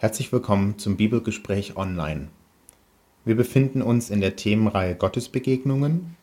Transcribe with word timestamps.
Herzlich 0.00 0.32
willkommen 0.32 0.78
zum 0.78 0.96
Bibelgespräch 0.96 1.76
online. 1.76 2.30
Wir 3.26 3.36
befinden 3.36 3.82
uns 3.82 4.08
in 4.08 4.22
der 4.22 4.34
Themenreihe 4.34 4.96
Gottesbegegnungen 4.96 6.16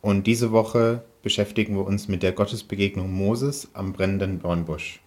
und 0.00 0.28
diese 0.28 0.52
Woche 0.52 1.02
beschäftigen 1.20 1.74
wir 1.74 1.84
uns 1.84 2.06
mit 2.06 2.22
der 2.22 2.30
Gottesbegegnung 2.30 3.12
Moses 3.12 3.70
am 3.72 3.92
brennenden 3.92 4.40
Dornbusch. 4.40 5.00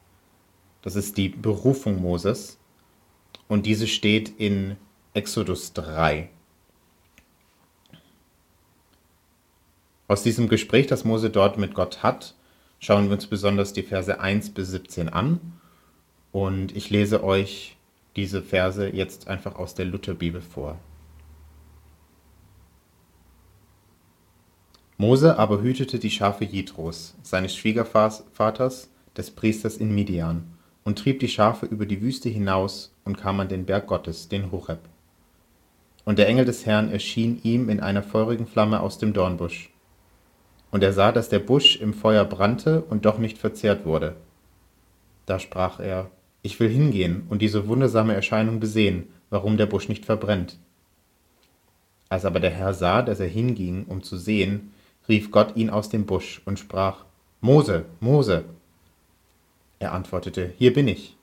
Das 0.81 0.97
ist 0.97 1.15
die 1.15 1.29
Berufung 1.29 2.01
Moses 2.01 2.59
und 3.48 3.66
diese 3.66 3.88
steht 3.88 4.34
in 4.38 4.75
Exodus 5.14 5.71
3. 5.71 6.30
Aus 10.09 10.23
diesem 10.23 10.50
Gespräch, 10.50 10.88
das 10.88 11.05
Mose 11.05 11.30
dort 11.30 11.57
mit 11.57 11.73
Gott 11.73 12.04
hat, 12.04 12.36
schauen 12.80 13.05
wir 13.05 13.14
uns 13.14 13.28
besonders 13.28 13.71
die 13.71 13.84
Verse 13.84 14.20
1 14.20 14.50
bis 14.50 14.68
17 14.71 15.07
an 15.07 15.39
und 16.34 16.75
ich 16.75 16.89
lese 16.89 17.23
euch 17.23 17.77
diese 18.18 18.41
Verse 18.41 18.89
jetzt 18.89 19.27
einfach 19.27 19.55
aus 19.55 19.76
der 19.76 19.85
Lutherbibel 19.85 20.41
vor. 20.41 20.77
Mose 24.98 25.38
aber 25.38 25.62
hütete 25.62 25.99
die 25.99 26.09
Schafe 26.09 26.43
Jitros, 26.43 27.16
seines 27.21 27.55
Schwiegervaters, 27.55 28.90
des 29.16 29.31
Priesters 29.31 29.77
in 29.77 29.93
Midian, 29.93 30.52
und 30.84 30.98
trieb 30.98 31.20
die 31.20 31.27
Schafe 31.27 31.67
über 31.67 31.85
die 31.85 32.02
Wüste 32.02 32.30
hinaus 32.30 32.91
und 33.05 33.17
kam 33.17 33.40
an 33.40 33.48
den 33.48 33.66
Berg 33.66 33.85
Gottes, 33.85 34.27
den 34.27 34.52
Horeb. 34.52 34.79
Und 36.04 36.18
der 36.18 36.27
Engel 36.27 36.45
des 36.45 36.65
Herrn 36.65 36.90
erschien 36.91 37.40
ihm 37.43 37.70
in 37.70 37.79
einer 37.79 38.02
feurigen 38.02 38.48
Flamme 38.48 38.79
aus 38.79 38.98
dem 38.98 39.13
Dornbusch. 39.13 39.70
Und 40.71 40.81
er 40.81 40.93
sah, 40.93 41.12
dass 41.12 41.29
der 41.29 41.40
Busch 41.40 41.76
im 41.76 41.93
Feuer 41.93 42.26
brannte 42.26 42.81
und 42.81 43.05
doch 43.05 43.20
nicht 43.20 43.38
verzehrt 43.38 43.85
wurde. 43.85 44.15
Da 45.27 45.38
sprach 45.38 45.79
er, 45.79 46.09
ich 46.41 46.59
will 46.59 46.70
hingehen 46.70 47.23
und 47.30 47.41
diese 47.41 47.68
wundersame 47.68 48.14
Erscheinung 48.14 48.59
besehen, 48.59 49.08
warum 49.30 49.58
der 49.58 49.66
Busch 49.66 49.90
nicht 49.90 50.05
verbrennt. 50.05 50.58
Als 52.10 52.26
aber 52.26 52.40
der 52.40 52.52
Herr 52.52 52.74
sah, 52.74 53.02
dass 53.02 53.20
er 53.20 53.27
hinging, 53.27 53.85
um 53.88 54.02
zu 54.04 54.18
sehen, 54.18 54.71
rief 55.10 55.32
Gott 55.32 55.55
ihn 55.55 55.70
aus 55.70 55.90
dem 55.90 56.05
Busch 56.05 56.41
und 56.46 56.60
sprach, 56.60 57.05
Mose, 57.41 57.85
Mose. 57.99 58.46
Er 59.79 59.94
antwortete, 59.94 60.54
Hier 60.57 60.74
bin 60.74 60.88
ich. 60.88 61.18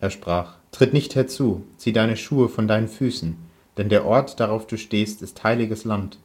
Er 0.00 0.10
sprach, 0.10 0.56
Tritt 0.72 0.92
nicht 0.92 1.14
herzu, 1.14 1.64
zieh 1.78 1.92
deine 1.92 2.16
Schuhe 2.16 2.48
von 2.48 2.68
deinen 2.68 2.88
Füßen, 2.88 3.36
denn 3.78 3.88
der 3.88 4.04
Ort, 4.04 4.40
darauf 4.40 4.66
du 4.66 4.76
stehst, 4.76 5.22
ist 5.22 5.42
heiliges 5.42 5.84
Land. 5.84 6.18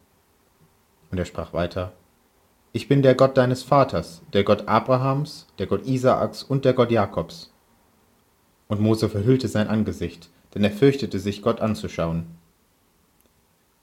Und 1.10 1.18
er 1.18 1.26
sprach 1.26 1.54
weiter, 1.54 1.94
Ich 2.74 2.88
bin 2.88 3.02
der 3.02 3.16
Gott 3.16 3.38
deines 3.38 3.64
Vaters, 3.64 4.22
der 4.34 4.44
Gott 4.44 4.68
Abrahams, 4.68 5.48
der 5.58 5.68
Gott 5.68 5.86
Isaaks 5.86 6.44
und 6.44 6.66
der 6.66 6.74
Gott 6.74 6.92
Jakobs. 6.92 7.51
Und 8.72 8.80
Mose 8.80 9.10
verhüllte 9.10 9.50
sein 9.50 9.68
Angesicht, 9.68 10.30
denn 10.56 10.64
er 10.64 10.72
fürchtete 10.72 11.20
sich, 11.20 11.42
Gott 11.42 11.60
anzuschauen. 11.60 12.24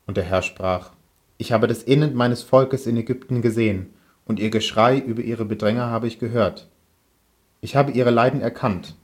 Und 0.07 0.17
der 0.17 0.25
Herr 0.25 0.41
sprach, 0.41 0.93
Ich 1.37 1.53
habe 1.53 1.67
das 1.67 1.87
Elend 1.87 2.15
meines 2.15 2.43
Volkes 2.43 2.87
in 2.87 2.97
Ägypten 2.97 3.43
gesehen, 3.43 3.91
und 4.25 4.41
ihr 4.41 4.49
Geschrei 4.49 4.97
über 4.97 5.21
ihre 5.21 5.45
Bedränger 5.45 5.91
habe 5.91 6.07
ich 6.07 6.19
gehört. 6.19 6.69
Ich 7.61 7.77
habe 7.77 7.93
ihre 7.93 8.09
Leiden 8.09 8.41
erkannt. 8.41 8.95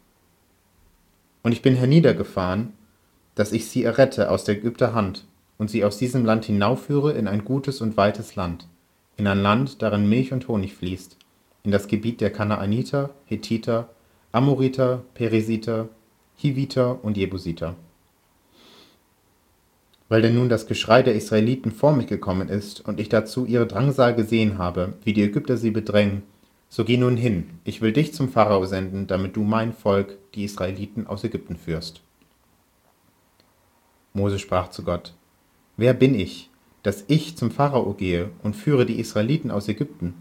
Und 1.42 1.52
ich 1.52 1.60
bin 1.60 1.74
herniedergefahren, 1.74 2.72
dass 3.34 3.52
ich 3.52 3.68
sie 3.68 3.84
errette 3.84 4.30
aus 4.30 4.44
der 4.44 4.56
Ägypter 4.56 4.94
Hand 4.94 5.26
und 5.58 5.68
sie 5.68 5.84
aus 5.84 5.98
diesem 5.98 6.24
Land 6.24 6.46
hinaufführe 6.46 7.12
in 7.12 7.28
ein 7.28 7.44
gutes 7.44 7.82
und 7.82 7.98
weites 7.98 8.36
Land, 8.36 8.68
in 9.18 9.26
ein 9.26 9.42
Land, 9.42 9.82
darin 9.82 10.08
Milch 10.08 10.32
und 10.32 10.48
Honig 10.48 10.72
fließt, 10.76 11.18
in 11.62 11.72
das 11.72 11.88
Gebiet 11.88 12.22
der 12.22 12.32
Kanaaniter, 12.32 13.10
Hethiter, 13.26 13.90
Amoriter, 14.34 15.04
Peresiter, 15.14 15.90
Hiviter 16.34 17.04
und 17.04 17.16
Jebusiter. 17.16 17.76
Weil 20.08 20.22
denn 20.22 20.34
nun 20.34 20.48
das 20.48 20.66
Geschrei 20.66 21.04
der 21.04 21.14
Israeliten 21.14 21.70
vor 21.70 21.92
mich 21.92 22.08
gekommen 22.08 22.48
ist 22.48 22.80
und 22.80 22.98
ich 22.98 23.08
dazu 23.08 23.46
ihre 23.46 23.68
Drangsal 23.68 24.12
gesehen 24.16 24.58
habe, 24.58 24.94
wie 25.04 25.12
die 25.12 25.22
Ägypter 25.22 25.56
sie 25.56 25.70
bedrängen, 25.70 26.24
so 26.68 26.84
geh 26.84 26.96
nun 26.96 27.16
hin, 27.16 27.60
ich 27.62 27.80
will 27.80 27.92
dich 27.92 28.12
zum 28.12 28.28
Pharao 28.28 28.66
senden, 28.66 29.06
damit 29.06 29.36
du 29.36 29.44
mein 29.44 29.72
Volk, 29.72 30.18
die 30.34 30.42
Israeliten, 30.42 31.06
aus 31.06 31.22
Ägypten 31.22 31.54
führst. 31.54 32.02
Mose 34.14 34.40
sprach 34.40 34.70
zu 34.70 34.82
Gott, 34.82 35.14
Wer 35.76 35.94
bin 35.94 36.16
ich, 36.16 36.50
dass 36.82 37.04
ich 37.06 37.36
zum 37.36 37.52
Pharao 37.52 37.94
gehe 37.94 38.30
und 38.42 38.56
führe 38.56 38.84
die 38.84 38.98
Israeliten 38.98 39.52
aus 39.52 39.68
Ägypten? 39.68 40.14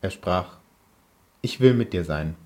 Er 0.00 0.10
sprach, 0.10 0.56
Ich 1.42 1.60
will 1.60 1.74
mit 1.74 1.92
dir 1.92 2.02
sein 2.02 2.36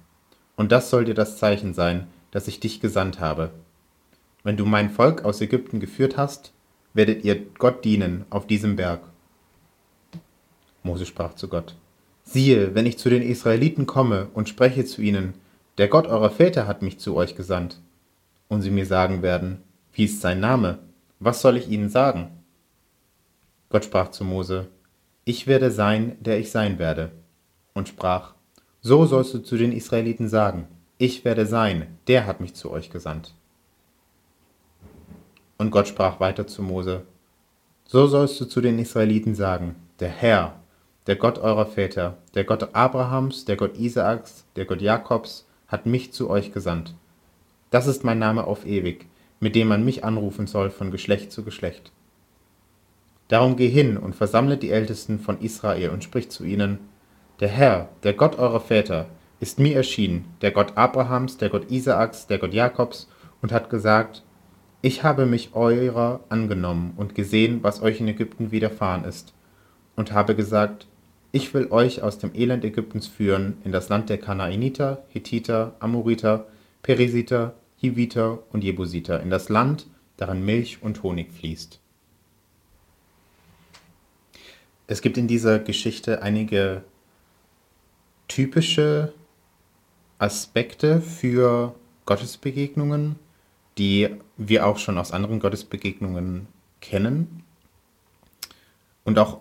und 0.61 0.73
das 0.73 0.91
soll 0.91 1.07
dir 1.07 1.15
das 1.15 1.39
Zeichen 1.39 1.73
sein, 1.73 2.07
dass 2.33 2.47
ich 2.47 2.61
dich 2.61 2.83
gesandt 2.83 3.19
habe. 3.19 3.51
Wenn 4.43 4.59
du 4.59 4.67
mein 4.67 4.91
Volk 4.91 5.25
aus 5.25 5.41
Ägypten 5.41 5.81
geführt 5.81 6.19
hast, 6.19 6.53
werdet 6.93 7.25
ihr 7.25 7.47
Gott 7.57 7.83
dienen 7.83 8.27
auf 8.29 8.47
diesem 8.47 8.77
Berg. 8.77 9.01
Mose 10.83 11.07
sprach 11.07 11.33
zu 11.33 11.49
Gott, 11.49 11.77
siehe, 12.25 12.75
wenn 12.75 12.85
ich 12.85 12.99
zu 12.99 13.09
den 13.09 13.23
Israeliten 13.23 13.87
komme 13.87 14.29
und 14.35 14.51
spreche 14.51 14.85
zu 14.85 15.01
ihnen, 15.01 15.33
der 15.79 15.89
Gott 15.89 16.07
eurer 16.07 16.29
Väter 16.29 16.67
hat 16.67 16.83
mich 16.83 16.99
zu 16.99 17.17
euch 17.17 17.37
gesandt, 17.37 17.81
und 18.49 18.61
sie 18.61 18.71
mir 18.71 18.85
sagen 18.85 19.23
werden, 19.23 19.63
wie 19.95 20.05
ist 20.05 20.21
sein 20.21 20.41
Name, 20.41 20.79
was 21.21 21.41
soll 21.41 21.57
ich 21.57 21.71
ihnen 21.71 21.89
sagen? 21.89 22.33
Gott 23.71 23.87
sprach 23.87 24.11
zu 24.11 24.25
Mose, 24.25 24.69
ich 25.25 25.47
werde 25.47 25.71
sein, 25.71 26.19
der 26.21 26.39
ich 26.39 26.51
sein 26.51 26.79
werde, 26.79 27.13
und 27.73 27.89
sprach, 27.89 28.35
so 28.83 29.05
sollst 29.07 29.35
du 29.35 29.39
zu 29.39 29.57
den 29.57 29.73
Israeliten 29.73 30.29
sagen, 30.29 30.67
ich 30.99 31.25
werde 31.25 31.47
sein, 31.47 31.87
der 32.09 32.27
hat 32.27 32.41
mich 32.41 32.55
zu 32.55 32.71
euch 32.71 32.91
gesandt. 32.91 33.35
Und 35.59 35.71
Gott 35.71 35.89
sprach 35.89 36.21
weiter 36.21 36.47
zu 36.47 36.63
Mose, 36.63 37.03
so 37.85 38.07
sollst 38.07 38.41
du 38.41 38.45
zu 38.45 38.61
den 38.61 38.79
Israeliten 38.79 39.35
sagen, 39.35 39.77
der 39.99 40.09
Herr, 40.09 40.61
der 41.07 41.17
Gott 41.17 41.39
eurer 41.39 41.67
Väter, 41.67 42.19
der 42.35 42.45
Gott 42.45 42.75
Abrahams, 42.75 43.45
der 43.45 43.57
Gott 43.57 43.77
Isaaks, 43.79 44.45
der 44.57 44.65
Gott 44.65 44.81
Jakobs, 44.81 45.47
hat 45.67 45.87
mich 45.87 46.13
zu 46.13 46.31
euch 46.31 46.53
gesandt. 46.53 46.95
Das 47.71 47.87
ist 47.87 48.05
mein 48.05 48.19
Name 48.19 48.45
auf 48.45 48.67
ewig, 48.67 49.07
mit 49.41 49.55
dem 49.55 49.69
man 49.69 49.85
mich 49.85 50.05
anrufen 50.05 50.47
soll 50.47 50.71
von 50.71 50.91
Geschlecht 50.91 51.33
zu 51.33 51.45
Geschlecht. 51.45 51.93
Darum 53.29 53.57
geh 53.57 53.69
hin 53.69 53.97
und 53.97 54.15
versammle 54.15 54.57
die 54.57 54.71
Ältesten 54.71 55.21
von 55.21 55.41
Israel 55.41 55.91
und 55.91 56.03
sprich 56.03 56.31
zu 56.31 56.45
ihnen, 56.45 56.79
der 57.41 57.49
Herr, 57.49 57.89
der 58.03 58.13
Gott 58.13 58.39
eurer 58.39 58.61
Väter, 58.61 59.07
ist 59.41 59.59
mir 59.59 59.75
erschienen, 59.75 60.27
der 60.43 60.51
Gott 60.51 60.77
Abrahams, 60.77 61.39
der 61.39 61.49
Gott 61.49 61.71
Isaaks, 61.71 62.27
der 62.27 62.39
Gott 62.39 62.53
Jakobs, 62.53 63.09
und 63.41 63.51
hat 63.53 63.71
gesagt, 63.71 64.23
ich 64.83 65.03
habe 65.03 65.25
mich 65.25 65.55
eurer 65.55 66.21
angenommen 66.29 66.93
und 66.97 67.15
gesehen, 67.15 67.63
was 67.63 67.83
euch 67.83 68.01
in 68.01 68.09
Ägypten 68.09 68.51
widerfahren 68.51 69.05
ist, 69.05 69.33
und 69.97 70.13
habe 70.13 70.35
gesagt, 70.35 70.87
ich 71.33 71.55
will 71.55 71.69
euch 71.71 72.03
aus 72.03 72.19
dem 72.19 72.35
Elend 72.35 72.65
Ägyptens 72.65 73.07
führen 73.07 73.57
in 73.65 73.73
das 73.73 73.89
Land 73.89 74.11
der 74.11 74.19
Kanaaniter, 74.19 75.05
Hethiter, 75.09 75.77
Amoriter, 75.81 76.47
Peresiter, 76.83 77.55
Hiviter 77.77 78.41
und 78.53 78.65
Jebusiter, 78.65 79.23
in 79.23 79.31
das 79.31 79.49
Land, 79.49 79.87
darin 80.19 80.45
Milch 80.45 80.83
und 80.83 81.03
Honig 81.03 81.33
fließt. 81.33 81.81
Es 84.87 85.01
gibt 85.01 85.17
in 85.17 85.29
dieser 85.29 85.61
Geschichte 85.61 86.21
einige 86.21 86.83
typische 88.31 89.13
Aspekte 90.19 91.01
für 91.01 91.75
Gottesbegegnungen, 92.07 93.17
die 93.77 94.09
wir 94.37 94.67
auch 94.67 94.79
schon 94.79 94.99
aus 94.99 95.13
anderen 95.13 95.41
Gottesbegegnungen 95.41 96.47
kennen 96.81 97.43
und 99.05 99.19
auch 99.19 99.41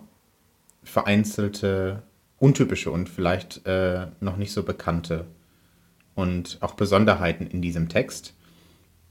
vereinzelte 0.84 2.02
untypische 2.40 2.90
und 2.90 3.10
vielleicht 3.10 3.66
äh, 3.68 4.08
noch 4.22 4.38
nicht 4.38 4.52
so 4.52 4.64
bekannte 4.64 5.26
und 6.16 6.58
auch 6.62 6.74
Besonderheiten 6.74 7.46
in 7.46 7.62
diesem 7.62 7.90
Text. 7.90 8.34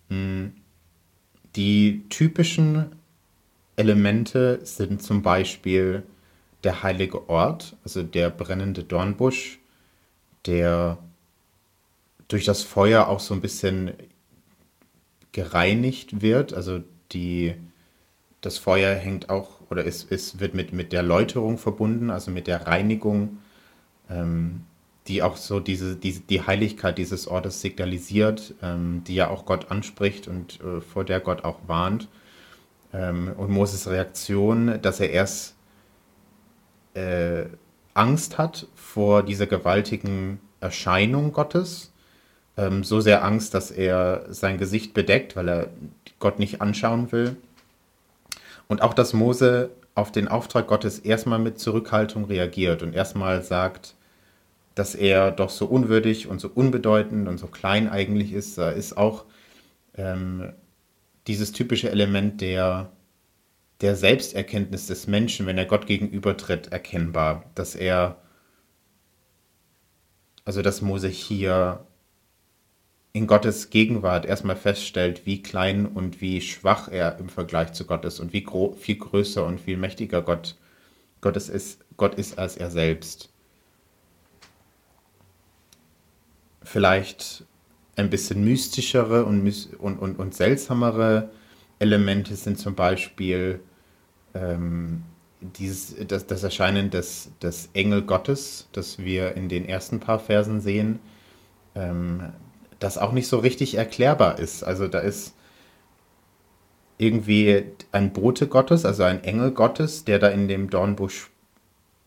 Hm, 0.08 0.54
die 1.54 2.04
typischen 2.08 2.96
Elemente 3.76 4.58
sind 4.64 5.02
zum 5.02 5.22
Beispiel 5.22 6.02
der 6.64 6.82
heilige 6.82 7.28
Ort, 7.28 7.76
also 7.84 8.02
der 8.02 8.30
brennende 8.30 8.82
Dornbusch, 8.82 9.60
der 10.48 10.98
durch 12.26 12.44
das 12.44 12.62
Feuer 12.62 13.06
auch 13.06 13.20
so 13.20 13.34
ein 13.34 13.40
bisschen 13.40 13.92
gereinigt 15.32 16.20
wird. 16.20 16.52
Also 16.52 16.80
die, 17.12 17.54
das 18.40 18.58
Feuer 18.58 18.94
hängt 18.94 19.30
auch 19.30 19.60
oder 19.70 19.86
es, 19.86 20.06
es 20.08 20.40
wird 20.40 20.54
mit, 20.54 20.72
mit 20.72 20.92
der 20.92 21.02
Läuterung 21.02 21.58
verbunden, 21.58 22.10
also 22.10 22.30
mit 22.30 22.46
der 22.46 22.66
Reinigung, 22.66 23.38
ähm, 24.08 24.62
die 25.06 25.22
auch 25.22 25.36
so 25.36 25.60
diese, 25.60 25.96
diese, 25.96 26.20
die 26.20 26.46
Heiligkeit 26.46 26.98
dieses 26.98 27.28
Ortes 27.28 27.60
signalisiert, 27.60 28.54
ähm, 28.62 29.02
die 29.06 29.14
ja 29.14 29.28
auch 29.28 29.44
Gott 29.44 29.70
anspricht 29.70 30.28
und 30.28 30.60
äh, 30.60 30.80
vor 30.80 31.04
der 31.04 31.20
Gott 31.20 31.44
auch 31.44 31.60
warnt. 31.66 32.08
Ähm, 32.92 33.32
und 33.36 33.50
Moses 33.50 33.88
Reaktion, 33.88 34.80
dass 34.80 35.00
er 35.00 35.10
erst 35.10 35.54
äh, 36.94 37.44
Angst 37.98 38.38
hat 38.38 38.66
vor 38.74 39.22
dieser 39.22 39.46
gewaltigen 39.46 40.40
Erscheinung 40.60 41.32
Gottes, 41.32 41.92
ähm, 42.56 42.84
so 42.84 43.00
sehr 43.00 43.24
Angst, 43.24 43.54
dass 43.54 43.70
er 43.70 44.26
sein 44.28 44.58
Gesicht 44.58 44.94
bedeckt, 44.94 45.36
weil 45.36 45.48
er 45.48 45.68
Gott 46.18 46.38
nicht 46.38 46.60
anschauen 46.60 47.12
will. 47.12 47.36
Und 48.68 48.82
auch, 48.82 48.94
dass 48.94 49.12
Mose 49.12 49.70
auf 49.94 50.12
den 50.12 50.28
Auftrag 50.28 50.68
Gottes 50.68 50.98
erstmal 50.98 51.38
mit 51.38 51.58
Zurückhaltung 51.58 52.26
reagiert 52.26 52.82
und 52.82 52.94
erstmal 52.94 53.42
sagt, 53.42 53.94
dass 54.74 54.94
er 54.94 55.32
doch 55.32 55.50
so 55.50 55.66
unwürdig 55.66 56.28
und 56.28 56.40
so 56.40 56.48
unbedeutend 56.54 57.26
und 57.26 57.38
so 57.38 57.48
klein 57.48 57.88
eigentlich 57.88 58.32
ist. 58.32 58.58
Da 58.58 58.70
ist 58.70 58.96
auch 58.96 59.24
ähm, 59.96 60.52
dieses 61.26 61.50
typische 61.50 61.90
Element 61.90 62.40
der, 62.40 62.90
der 63.80 63.94
Selbsterkenntnis 63.94 64.86
des 64.86 65.06
Menschen, 65.06 65.46
wenn 65.46 65.58
er 65.58 65.66
Gott 65.66 65.86
gegenübertritt, 65.86 66.68
erkennbar. 66.72 67.44
Dass 67.54 67.74
er, 67.74 68.20
also 70.44 70.62
dass 70.62 70.82
Mose 70.82 71.08
hier 71.08 71.86
in 73.12 73.26
Gottes 73.26 73.70
Gegenwart 73.70 74.26
erstmal 74.26 74.56
feststellt, 74.56 75.26
wie 75.26 75.42
klein 75.42 75.86
und 75.86 76.20
wie 76.20 76.40
schwach 76.40 76.88
er 76.88 77.18
im 77.18 77.28
Vergleich 77.28 77.72
zu 77.72 77.84
Gott 77.84 78.04
ist 78.04 78.20
und 78.20 78.32
wie 78.32 78.46
viel 78.78 78.96
größer 78.96 79.44
und 79.44 79.60
viel 79.60 79.76
mächtiger 79.76 80.22
Gott, 80.22 80.56
Gott, 81.20 81.36
ist, 81.36 81.84
Gott 81.96 82.14
ist 82.14 82.38
als 82.38 82.56
er 82.56 82.70
selbst. 82.70 83.30
Vielleicht 86.62 87.44
ein 87.96 88.10
bisschen 88.10 88.44
mystischere 88.44 89.24
und, 89.24 89.40
und, 89.78 89.98
und, 89.98 90.18
und 90.18 90.34
seltsamere 90.34 91.30
Elemente 91.78 92.34
sind 92.36 92.58
zum 92.58 92.74
Beispiel 92.74 93.60
ähm, 94.34 95.02
dieses, 95.40 95.94
das, 96.06 96.26
das 96.26 96.42
Erscheinen 96.42 96.90
des, 96.90 97.30
des 97.40 97.70
Engel 97.72 98.02
Gottes, 98.02 98.68
das 98.72 98.98
wir 98.98 99.36
in 99.36 99.48
den 99.48 99.68
ersten 99.68 100.00
paar 100.00 100.18
Versen 100.18 100.60
sehen. 100.60 100.98
Ähm, 101.74 102.32
das 102.78 102.98
auch 102.98 103.12
nicht 103.12 103.28
so 103.28 103.38
richtig 103.38 103.74
erklärbar 103.76 104.38
ist. 104.38 104.62
Also 104.62 104.88
da 104.88 104.98
ist 105.00 105.34
irgendwie 106.96 107.64
ein 107.92 108.12
Bote 108.12 108.48
Gottes, 108.48 108.84
also 108.84 109.04
ein 109.04 109.22
Engel 109.24 109.52
Gottes, 109.52 110.04
der 110.04 110.18
da 110.18 110.28
in 110.28 110.48
dem 110.48 110.68
Dornbusch 110.68 111.30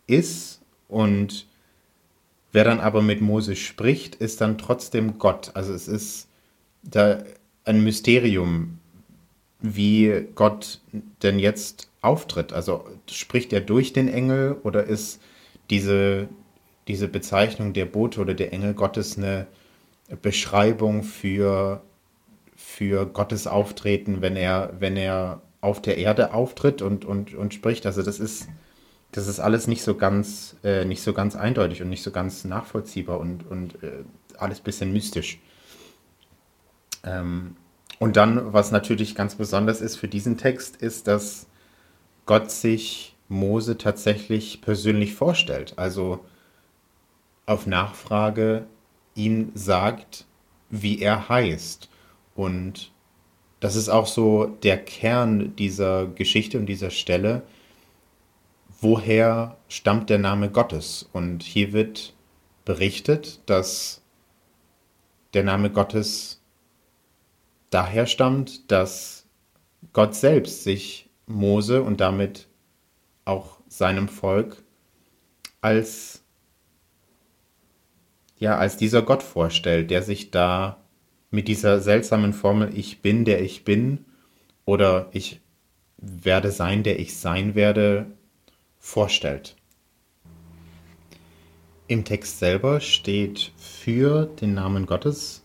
ist 0.08 0.62
und 0.90 1.48
wer 2.52 2.66
dann 2.66 2.82
aber 2.82 3.02
mit 3.02 3.22
Mose 3.22 3.56
spricht, 3.56 4.16
ist 4.16 4.42
dann 4.42 4.58
trotzdem 4.58 5.18
Gott. 5.18 5.52
Also 5.54 5.74
es 5.74 5.88
ist 5.88 6.28
da 6.84 7.24
ein 7.64 7.84
Mysterium, 7.84 8.80
wie 9.62 10.28
Gott 10.36 10.82
denn 11.24 11.40
jetzt 11.40 11.90
auftritt. 12.02 12.54
Also 12.54 12.86
spricht 13.10 13.54
er 13.54 13.62
durch 13.62 13.94
den 13.94 14.08
Engel 14.08 14.58
oder 14.64 14.84
ist 14.84 15.22
diese, 15.70 16.28
diese 16.88 17.08
Bezeichnung 17.08 17.74
der 17.74 17.86
Bote 17.86 18.22
oder 18.22 18.34
der 18.34 18.54
Engel 18.54 18.74
Gottes 18.74 19.18
eine 19.18 19.48
Beschreibung 20.22 21.04
für, 21.04 21.82
für 22.56 23.06
Gottes 23.06 23.48
Auftreten, 23.48 24.22
wenn 24.22 24.36
er, 24.36 24.74
wenn 24.80 24.98
er 24.98 25.42
auf 25.62 25.82
der 25.82 25.98
Erde 25.98 26.34
auftritt 26.34 26.82
und, 26.82 27.06
und, 27.06 27.36
und 27.36 27.54
spricht. 27.54 27.86
Also 27.86 28.02
das 28.02 28.20
ist, 28.20 28.48
das 29.12 29.28
ist 29.28 29.40
alles 29.40 29.68
nicht 29.68 29.84
so 29.84 29.96
ganz, 29.96 30.56
äh, 30.64 30.86
nicht 30.86 31.04
so 31.04 31.14
ganz 31.14 31.36
eindeutig 31.36 31.82
und 31.82 31.90
nicht 31.90 32.04
so 32.04 32.12
ganz 32.12 32.44
nachvollziehbar 32.46 33.20
und, 33.20 33.50
und 33.50 33.82
äh, 33.84 34.04
alles 34.38 34.60
ein 34.60 34.64
bisschen 34.64 34.92
mystisch. 34.92 35.40
Ähm, 37.04 37.56
und 38.02 38.18
dann, 38.18 38.52
was 38.52 38.72
natürlich 38.72 39.14
ganz 39.14 39.36
besonders 39.36 39.80
ist 39.80 39.96
für 39.96 40.08
diesen 40.08 40.36
Text, 40.36 40.76
ist, 40.76 41.06
dass 41.06 41.46
Gott 42.26 42.50
sich 42.50 43.16
Mose 43.28 43.78
tatsächlich 43.78 44.60
persönlich 44.62 45.14
vorstellt. 45.14 45.78
Also 45.78 46.26
auf 47.46 47.68
Nachfrage 47.68 48.66
ihm 49.14 49.52
sagt, 49.54 50.26
wie 50.72 51.00
er 51.00 51.30
heißt. 51.30 51.92
Und 52.34 52.92
das 53.60 53.76
ist 53.76 53.90
auch 53.90 54.08
so 54.08 54.48
der 54.48 54.84
Kern 54.84 55.56
dieser 55.56 56.08
Geschichte 56.08 56.58
und 56.58 56.66
dieser 56.66 56.90
Stelle. 56.90 57.44
Woher 58.80 59.58
stammt 59.68 60.10
der 60.10 60.18
Name 60.18 60.50
Gottes? 60.50 61.08
Und 61.14 61.44
hier 61.44 61.72
wird 61.72 62.16
berichtet, 62.66 63.42
dass 63.46 64.02
der 65.36 65.44
Name 65.44 65.70
Gottes 65.70 66.41
daher 67.72 68.06
stammt, 68.06 68.72
dass 68.72 69.26
Gott 69.94 70.14
selbst 70.14 70.64
sich 70.64 71.10
Mose 71.26 71.82
und 71.82 72.00
damit 72.00 72.48
auch 73.26 73.60
seinem 73.68 74.08
Volk 74.08 74.64
als 75.62 76.24
ja 78.38 78.58
als 78.58 78.78
dieser 78.78 79.02
Gott 79.02 79.24
vorstellt, 79.24 79.90
der 79.90 80.04
sich 80.04 80.32
da 80.32 80.84
mit 81.30 81.48
dieser 81.48 81.80
seltsamen 81.80 82.34
Formel 82.34 82.78
Ich 82.78 83.02
bin, 83.02 83.26
der 83.26 83.42
ich 83.42 83.64
bin 83.64 84.06
oder 84.66 85.10
ich 85.14 85.40
werde 85.98 86.52
sein, 86.52 86.84
der 86.84 87.00
ich 87.00 87.18
sein 87.18 87.56
werde, 87.56 88.08
vorstellt. 88.80 89.56
Im 91.88 92.04
Text 92.04 92.40
selber 92.40 92.82
steht 92.82 93.52
für 93.58 94.26
den 94.26 94.54
Namen 94.56 94.86
Gottes 94.86 95.41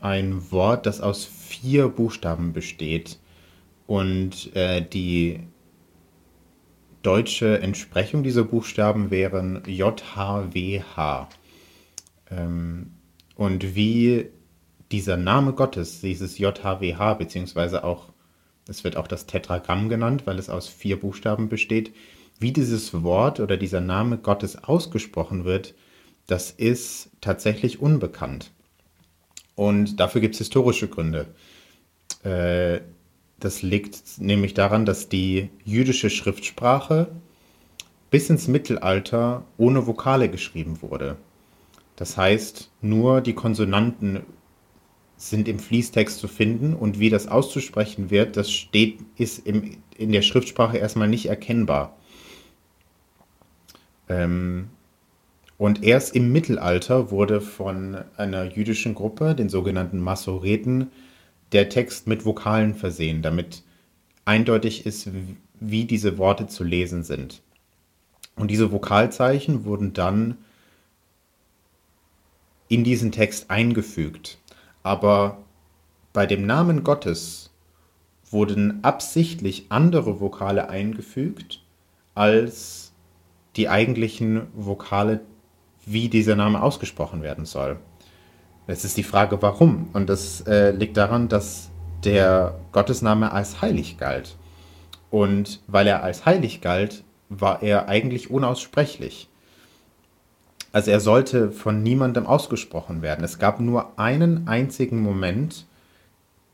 ein 0.00 0.50
Wort, 0.50 0.86
das 0.86 1.00
aus 1.00 1.24
vier 1.24 1.88
Buchstaben 1.88 2.52
besteht 2.52 3.18
und 3.86 4.54
äh, 4.54 4.82
die 4.82 5.40
deutsche 7.02 7.60
Entsprechung 7.60 8.22
dieser 8.22 8.44
Buchstaben 8.44 9.10
wären 9.10 9.62
JHWH. 9.66 11.28
Ähm, 12.30 12.92
und 13.36 13.74
wie 13.74 14.28
dieser 14.92 15.16
Name 15.16 15.52
Gottes, 15.52 16.00
dieses 16.00 16.38
JHWH, 16.38 17.14
beziehungsweise 17.14 17.84
auch, 17.84 18.10
es 18.68 18.84
wird 18.84 18.96
auch 18.96 19.08
das 19.08 19.26
Tetragramm 19.26 19.88
genannt, 19.88 20.22
weil 20.26 20.38
es 20.38 20.50
aus 20.50 20.68
vier 20.68 21.00
Buchstaben 21.00 21.48
besteht, 21.48 21.92
wie 22.38 22.52
dieses 22.52 23.02
Wort 23.02 23.40
oder 23.40 23.56
dieser 23.56 23.80
Name 23.80 24.18
Gottes 24.18 24.62
ausgesprochen 24.62 25.44
wird, 25.44 25.74
das 26.26 26.50
ist 26.50 27.10
tatsächlich 27.20 27.80
unbekannt. 27.80 28.50
Und 29.60 30.00
dafür 30.00 30.22
gibt 30.22 30.36
es 30.36 30.38
historische 30.38 30.88
Gründe. 30.88 31.26
Äh, 32.22 32.80
das 33.40 33.60
liegt 33.60 34.18
nämlich 34.18 34.54
daran, 34.54 34.86
dass 34.86 35.10
die 35.10 35.50
jüdische 35.66 36.08
Schriftsprache 36.08 37.08
bis 38.10 38.30
ins 38.30 38.48
Mittelalter 38.48 39.44
ohne 39.58 39.86
Vokale 39.86 40.30
geschrieben 40.30 40.80
wurde. 40.80 41.18
Das 41.96 42.16
heißt, 42.16 42.70
nur 42.80 43.20
die 43.20 43.34
Konsonanten 43.34 44.22
sind 45.18 45.46
im 45.46 45.58
Fließtext 45.58 46.18
zu 46.18 46.26
finden 46.26 46.72
und 46.72 46.98
wie 46.98 47.10
das 47.10 47.28
auszusprechen 47.28 48.08
wird, 48.08 48.38
das 48.38 48.50
steht, 48.50 49.00
ist 49.18 49.46
im, 49.46 49.76
in 49.94 50.10
der 50.10 50.22
Schriftsprache 50.22 50.78
erstmal 50.78 51.08
nicht 51.08 51.26
erkennbar. 51.26 51.98
Ähm, 54.08 54.70
und 55.60 55.84
erst 55.84 56.16
im 56.16 56.32
Mittelalter 56.32 57.10
wurde 57.10 57.42
von 57.42 58.02
einer 58.16 58.44
jüdischen 58.44 58.94
Gruppe, 58.94 59.34
den 59.34 59.50
sogenannten 59.50 60.00
Massoreten, 60.00 60.90
der 61.52 61.68
Text 61.68 62.06
mit 62.06 62.24
Vokalen 62.24 62.74
versehen, 62.74 63.20
damit 63.20 63.62
eindeutig 64.24 64.86
ist, 64.86 65.10
wie 65.60 65.84
diese 65.84 66.16
Worte 66.16 66.46
zu 66.46 66.64
lesen 66.64 67.02
sind. 67.02 67.42
Und 68.36 68.50
diese 68.50 68.72
Vokalzeichen 68.72 69.66
wurden 69.66 69.92
dann 69.92 70.38
in 72.68 72.82
diesen 72.82 73.12
Text 73.12 73.50
eingefügt. 73.50 74.38
Aber 74.82 75.42
bei 76.14 76.24
dem 76.24 76.46
Namen 76.46 76.84
Gottes 76.84 77.50
wurden 78.30 78.82
absichtlich 78.82 79.66
andere 79.68 80.20
Vokale 80.20 80.70
eingefügt 80.70 81.62
als 82.14 82.92
die 83.56 83.68
eigentlichen 83.68 84.46
Vokale, 84.54 85.20
wie 85.86 86.08
dieser 86.08 86.36
Name 86.36 86.62
ausgesprochen 86.62 87.22
werden 87.22 87.44
soll. 87.44 87.78
Jetzt 88.66 88.84
ist 88.84 88.96
die 88.96 89.02
Frage, 89.02 89.40
warum? 89.42 89.88
Und 89.92 90.08
das 90.08 90.42
äh, 90.42 90.70
liegt 90.70 90.96
daran, 90.96 91.28
dass 91.28 91.70
der 92.04 92.58
Gottesname 92.72 93.32
als 93.32 93.60
heilig 93.60 93.98
galt. 93.98 94.36
Und 95.10 95.60
weil 95.66 95.86
er 95.86 96.02
als 96.02 96.24
heilig 96.24 96.60
galt, 96.60 97.02
war 97.28 97.62
er 97.62 97.88
eigentlich 97.88 98.30
unaussprechlich. 98.30 99.28
Also 100.72 100.90
er 100.90 101.00
sollte 101.00 101.50
von 101.50 101.82
niemandem 101.82 102.26
ausgesprochen 102.26 103.02
werden. 103.02 103.24
Es 103.24 103.38
gab 103.38 103.60
nur 103.60 103.98
einen 103.98 104.46
einzigen 104.46 105.00
Moment 105.00 105.66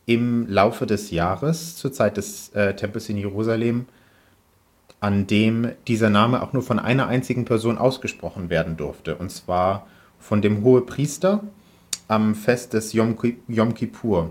im 0.06 0.46
Laufe 0.48 0.86
des 0.86 1.10
Jahres, 1.10 1.76
zur 1.76 1.92
Zeit 1.92 2.16
des 2.16 2.50
äh, 2.50 2.74
Tempels 2.74 3.08
in 3.08 3.18
Jerusalem, 3.18 3.86
an 5.00 5.26
dem 5.26 5.72
dieser 5.86 6.10
Name 6.10 6.42
auch 6.42 6.52
nur 6.52 6.62
von 6.62 6.78
einer 6.78 7.06
einzigen 7.06 7.44
Person 7.44 7.78
ausgesprochen 7.78 8.50
werden 8.50 8.76
durfte. 8.76 9.16
Und 9.16 9.30
zwar 9.30 9.86
von 10.18 10.42
dem 10.42 10.62
Hohepriester, 10.64 11.44
am 12.08 12.34
Fest 12.34 12.72
des 12.72 12.92
Yom, 12.92 13.16
Yom 13.48 13.74
Kippur. 13.74 14.30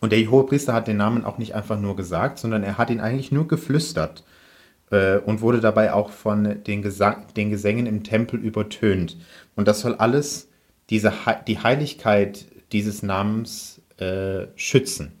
Und 0.00 0.12
der 0.12 0.30
Hohepriester 0.30 0.72
hat 0.72 0.88
den 0.88 0.96
Namen 0.98 1.24
auch 1.24 1.38
nicht 1.38 1.54
einfach 1.54 1.78
nur 1.78 1.96
gesagt, 1.96 2.38
sondern 2.38 2.62
er 2.62 2.78
hat 2.78 2.90
ihn 2.90 3.00
eigentlich 3.00 3.32
nur 3.32 3.48
geflüstert. 3.48 4.24
äh, 4.92 5.18
und 5.18 5.40
wurde 5.40 5.60
dabei 5.60 5.92
auch 5.92 6.10
von 6.10 6.62
den, 6.64 6.82
den 7.36 7.50
Gesängen 7.50 7.86
im 7.86 8.04
Tempel 8.04 8.38
übertönt. 8.38 9.16
Und 9.56 9.66
das 9.66 9.80
soll 9.80 9.94
alles 9.96 10.48
diese, 10.90 11.12
die 11.46 11.58
Heiligkeit 11.58 12.46
dieses 12.70 13.02
Namens 13.02 13.80
äh, 13.96 14.46
schützen. 14.54 15.12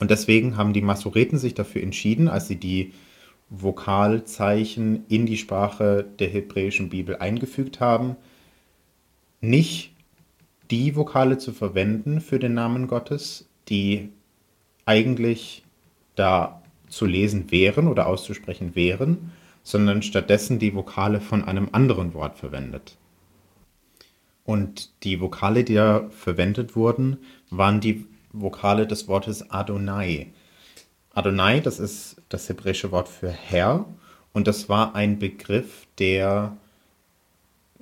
Und 0.00 0.10
deswegen 0.10 0.56
haben 0.56 0.72
die 0.72 0.82
Masureten 0.82 1.38
sich 1.38 1.54
dafür 1.54 1.82
entschieden, 1.82 2.28
als 2.28 2.48
sie 2.48 2.56
die 2.56 2.92
Vokalzeichen 3.50 5.06
in 5.08 5.26
die 5.26 5.38
Sprache 5.38 6.04
der 6.18 6.28
hebräischen 6.28 6.90
Bibel 6.90 7.16
eingefügt 7.16 7.80
haben, 7.80 8.16
nicht 9.40 9.92
die 10.70 10.96
Vokale 10.96 11.38
zu 11.38 11.52
verwenden 11.52 12.20
für 12.20 12.38
den 12.38 12.54
Namen 12.54 12.88
Gottes, 12.88 13.48
die 13.68 14.10
eigentlich 14.84 15.64
da 16.14 16.62
zu 16.88 17.06
lesen 17.06 17.50
wären 17.50 17.88
oder 17.88 18.06
auszusprechen 18.06 18.74
wären, 18.74 19.32
sondern 19.62 20.02
stattdessen 20.02 20.58
die 20.58 20.74
Vokale 20.74 21.20
von 21.20 21.44
einem 21.44 21.68
anderen 21.72 22.14
Wort 22.14 22.38
verwendet. 22.38 22.96
Und 24.44 25.04
die 25.04 25.20
Vokale, 25.20 25.62
die 25.62 25.74
da 25.74 26.08
verwendet 26.08 26.74
wurden, 26.74 27.18
waren 27.50 27.80
die 27.80 28.06
Vokale 28.32 28.86
des 28.86 29.06
Wortes 29.06 29.50
Adonai. 29.50 30.28
Adonai, 31.18 31.58
das 31.58 31.80
ist 31.80 32.22
das 32.28 32.48
hebräische 32.48 32.92
Wort 32.92 33.08
für 33.08 33.28
Herr 33.28 33.86
und 34.32 34.46
das 34.46 34.68
war 34.68 34.94
ein 34.94 35.18
Begriff, 35.18 35.88
der 35.98 36.56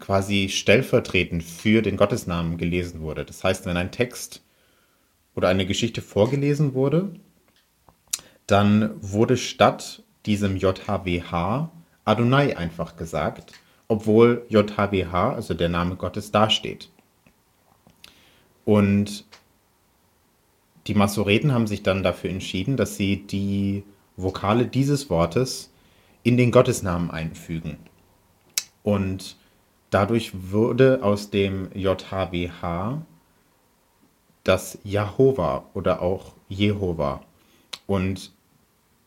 quasi 0.00 0.48
stellvertretend 0.48 1.44
für 1.44 1.82
den 1.82 1.98
Gottesnamen 1.98 2.56
gelesen 2.56 3.02
wurde. 3.02 3.26
Das 3.26 3.44
heißt, 3.44 3.66
wenn 3.66 3.76
ein 3.76 3.92
Text 3.92 4.42
oder 5.34 5.48
eine 5.48 5.66
Geschichte 5.66 6.00
vorgelesen 6.00 6.72
wurde, 6.72 7.10
dann 8.46 8.94
wurde 9.02 9.36
statt 9.36 10.02
diesem 10.24 10.56
JHWH 10.56 11.70
Adonai 12.06 12.56
einfach 12.56 12.96
gesagt, 12.96 13.52
obwohl 13.86 14.46
JHWH, 14.48 15.34
also 15.34 15.52
der 15.52 15.68
Name 15.68 15.96
Gottes, 15.96 16.32
dasteht. 16.32 16.88
Und 18.64 19.26
die 20.86 20.94
Masoreten 20.94 21.52
haben 21.52 21.66
sich 21.66 21.82
dann 21.82 22.02
dafür 22.02 22.30
entschieden, 22.30 22.76
dass 22.76 22.96
sie 22.96 23.26
die 23.26 23.84
Vokale 24.16 24.66
dieses 24.66 25.10
Wortes 25.10 25.72
in 26.22 26.36
den 26.36 26.50
Gottesnamen 26.50 27.10
einfügen. 27.10 27.78
Und 28.82 29.36
dadurch 29.90 30.32
wurde 30.50 31.02
aus 31.02 31.30
dem 31.30 31.68
JHWH 31.74 33.02
das 34.44 34.78
Jahova 34.84 35.66
oder 35.74 36.02
auch 36.02 36.34
Jehova. 36.48 37.22
Und 37.86 38.32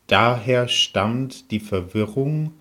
daher 0.08 0.68
stammt 0.68 1.52
die 1.52 1.60
Verwirrung 1.60 2.54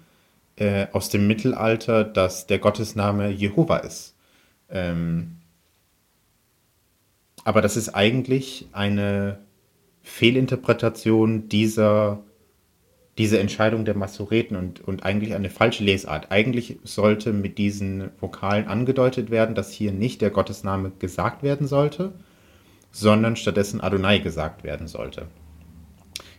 äh, 0.57 0.87
aus 0.93 1.09
dem 1.09 1.27
Mittelalter, 1.27 2.05
dass 2.05 2.47
der 2.47 2.59
Gottesname 2.59 3.31
Jehova 3.31 3.79
ist. 3.79 4.15
Ähm, 4.71 5.38
aber 7.49 7.63
das 7.63 7.79
ist 7.79 7.89
eigentlich 7.95 8.69
eine 8.73 9.39
Fehlinterpretation 10.03 11.49
dieser, 11.49 12.19
dieser 13.17 13.41
Entscheidung 13.41 13.87
der 13.87 13.97
Masureten 13.97 14.55
und, 14.55 14.87
und 14.87 15.03
eigentlich 15.03 15.33
eine 15.33 15.49
falsche 15.49 15.83
Lesart. 15.83 16.31
Eigentlich 16.31 16.79
sollte 16.85 17.33
mit 17.33 17.57
diesen 17.57 18.11
Vokalen 18.21 18.69
angedeutet 18.69 19.31
werden, 19.31 19.55
dass 19.55 19.73
hier 19.73 19.93
nicht 19.93 20.21
der 20.21 20.29
Gottesname 20.29 20.93
gesagt 20.99 21.43
werden 21.43 21.67
sollte, 21.67 22.13
sondern 22.91 23.35
stattdessen 23.35 23.81
Adonai 23.81 24.19
gesagt 24.19 24.63
werden 24.63 24.87
sollte. 24.87 25.29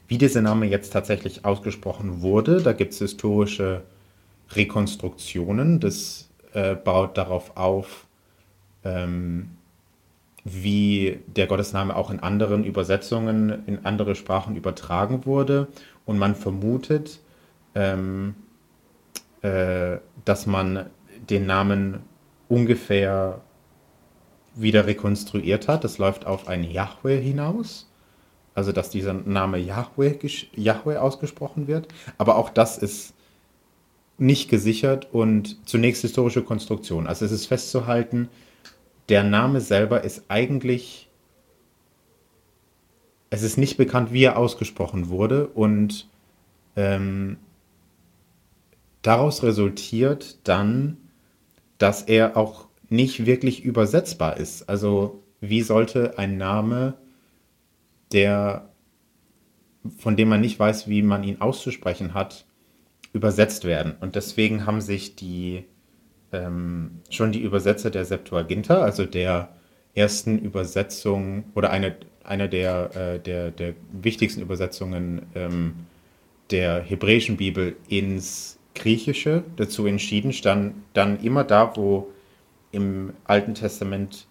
Wie 0.08 0.20
dieser 0.20 0.44
Name 0.44 0.68
jetzt 0.68 0.94
tatsächlich 0.94 1.44
ausgesprochen 1.44 2.22
wurde, 2.22 2.62
da 2.62 2.74
gibt 2.74 2.94
es 2.94 3.00
historische 3.00 3.82
Rekonstruktionen. 4.52 5.80
Das 5.80 6.30
äh, 6.54 6.76
baut 6.76 7.18
darauf 7.18 7.58
auf, 7.58 8.06
ähm, 8.84 9.56
wie 10.44 11.20
der 11.28 11.48
Gottesname 11.48 11.96
auch 11.96 12.10
in 12.10 12.20
anderen 12.20 12.64
Übersetzungen 12.64 13.64
in 13.66 13.86
andere 13.86 14.16
Sprachen 14.16 14.56
übertragen 14.56 15.26
wurde. 15.26 15.68
Und 16.06 16.18
man 16.18 16.36
vermutet, 16.36 17.20
ähm, 17.76 18.36
äh, 19.42 19.98
dass 20.26 20.46
man 20.46 20.90
den 21.30 21.46
Namen 21.46 22.00
ungefähr 22.48 23.42
wieder 24.56 24.88
rekonstruiert 24.88 25.68
hat. 25.68 25.84
Das 25.84 25.98
läuft 25.98 26.26
auf 26.26 26.48
ein 26.48 26.64
Yahweh 26.64 27.22
hinaus. 27.22 27.90
Also, 28.56 28.72
dass 28.72 28.90
dieser 28.90 29.14
Name 29.14 29.58
Yahweh, 29.58 30.18
Yahweh 30.56 30.98
ausgesprochen 30.98 31.68
wird. 31.68 31.88
Aber 32.18 32.36
auch 32.36 32.50
das 32.50 32.78
ist 32.78 33.14
nicht 34.18 34.50
gesichert 34.50 35.08
und 35.14 35.66
zunächst 35.66 36.02
historische 36.02 36.44
Konstruktion. 36.44 37.08
Also, 37.08 37.26
es 37.26 37.32
ist 37.32 37.46
festzuhalten, 37.46 38.28
der 39.10 39.24
Name 39.24 39.60
selber 39.60 40.04
ist 40.04 40.26
eigentlich, 40.28 41.10
es 43.30 43.44
ist 43.44 43.58
nicht 43.58 43.78
bekannt, 43.78 44.14
wie 44.14 44.24
er 44.24 44.38
ausgesprochen 44.38 45.10
wurde 45.10 45.48
und 45.48 46.08
ähm, 46.76 47.38
daraus 49.02 49.44
resultiert 49.44 50.38
dann, 50.48 50.98
dass 51.78 52.04
er 52.04 52.38
auch 52.38 52.68
nicht 52.90 53.26
wirklich 53.26 53.64
übersetzbar 53.64 54.38
ist. 54.38 54.70
Also 54.70 55.24
wie 55.42 55.62
sollte 55.62 56.18
ein 56.18 56.38
Name, 56.38 56.96
der 58.12 58.70
von 59.98 60.18
dem 60.18 60.30
man 60.30 60.42
nicht 60.42 60.60
weiß, 60.60 60.90
wie 60.90 61.02
man 61.02 61.24
ihn 61.24 61.40
auszusprechen 61.42 62.14
hat, 62.14 62.46
übersetzt 63.14 63.64
werden? 63.64 63.96
Und 64.02 64.16
deswegen 64.16 64.66
haben 64.66 64.82
sich 64.82 65.16
die 65.16 65.66
ähm, 66.32 67.02
schon 67.10 67.32
die 67.32 67.42
Übersetzer 67.42 67.90
der 67.90 68.06
Septuaginta, 68.06 68.82
also 68.82 69.06
der 69.06 69.50
ersten 69.96 70.40
Übersetzung 70.40 71.46
oder 71.56 71.72
eine, 71.72 71.96
eine 72.24 72.50
der, 72.50 72.96
äh, 72.96 73.20
der, 73.20 73.52
der 73.52 73.74
wichtigsten 73.92 74.42
Übersetzungen 74.42 75.24
ähm, 75.36 75.74
der 76.52 76.82
hebräischen 76.82 77.38
Bibel 77.38 77.76
ins 77.88 78.60
Griechische 78.76 79.44
dazu 79.58 79.86
entschieden, 79.86 80.34
stand 80.34 80.76
dann 80.94 81.20
immer 81.22 81.44
da, 81.44 81.76
wo 81.76 82.08
im 82.72 83.14
Alten 83.26 83.56
Testament 83.56 84.28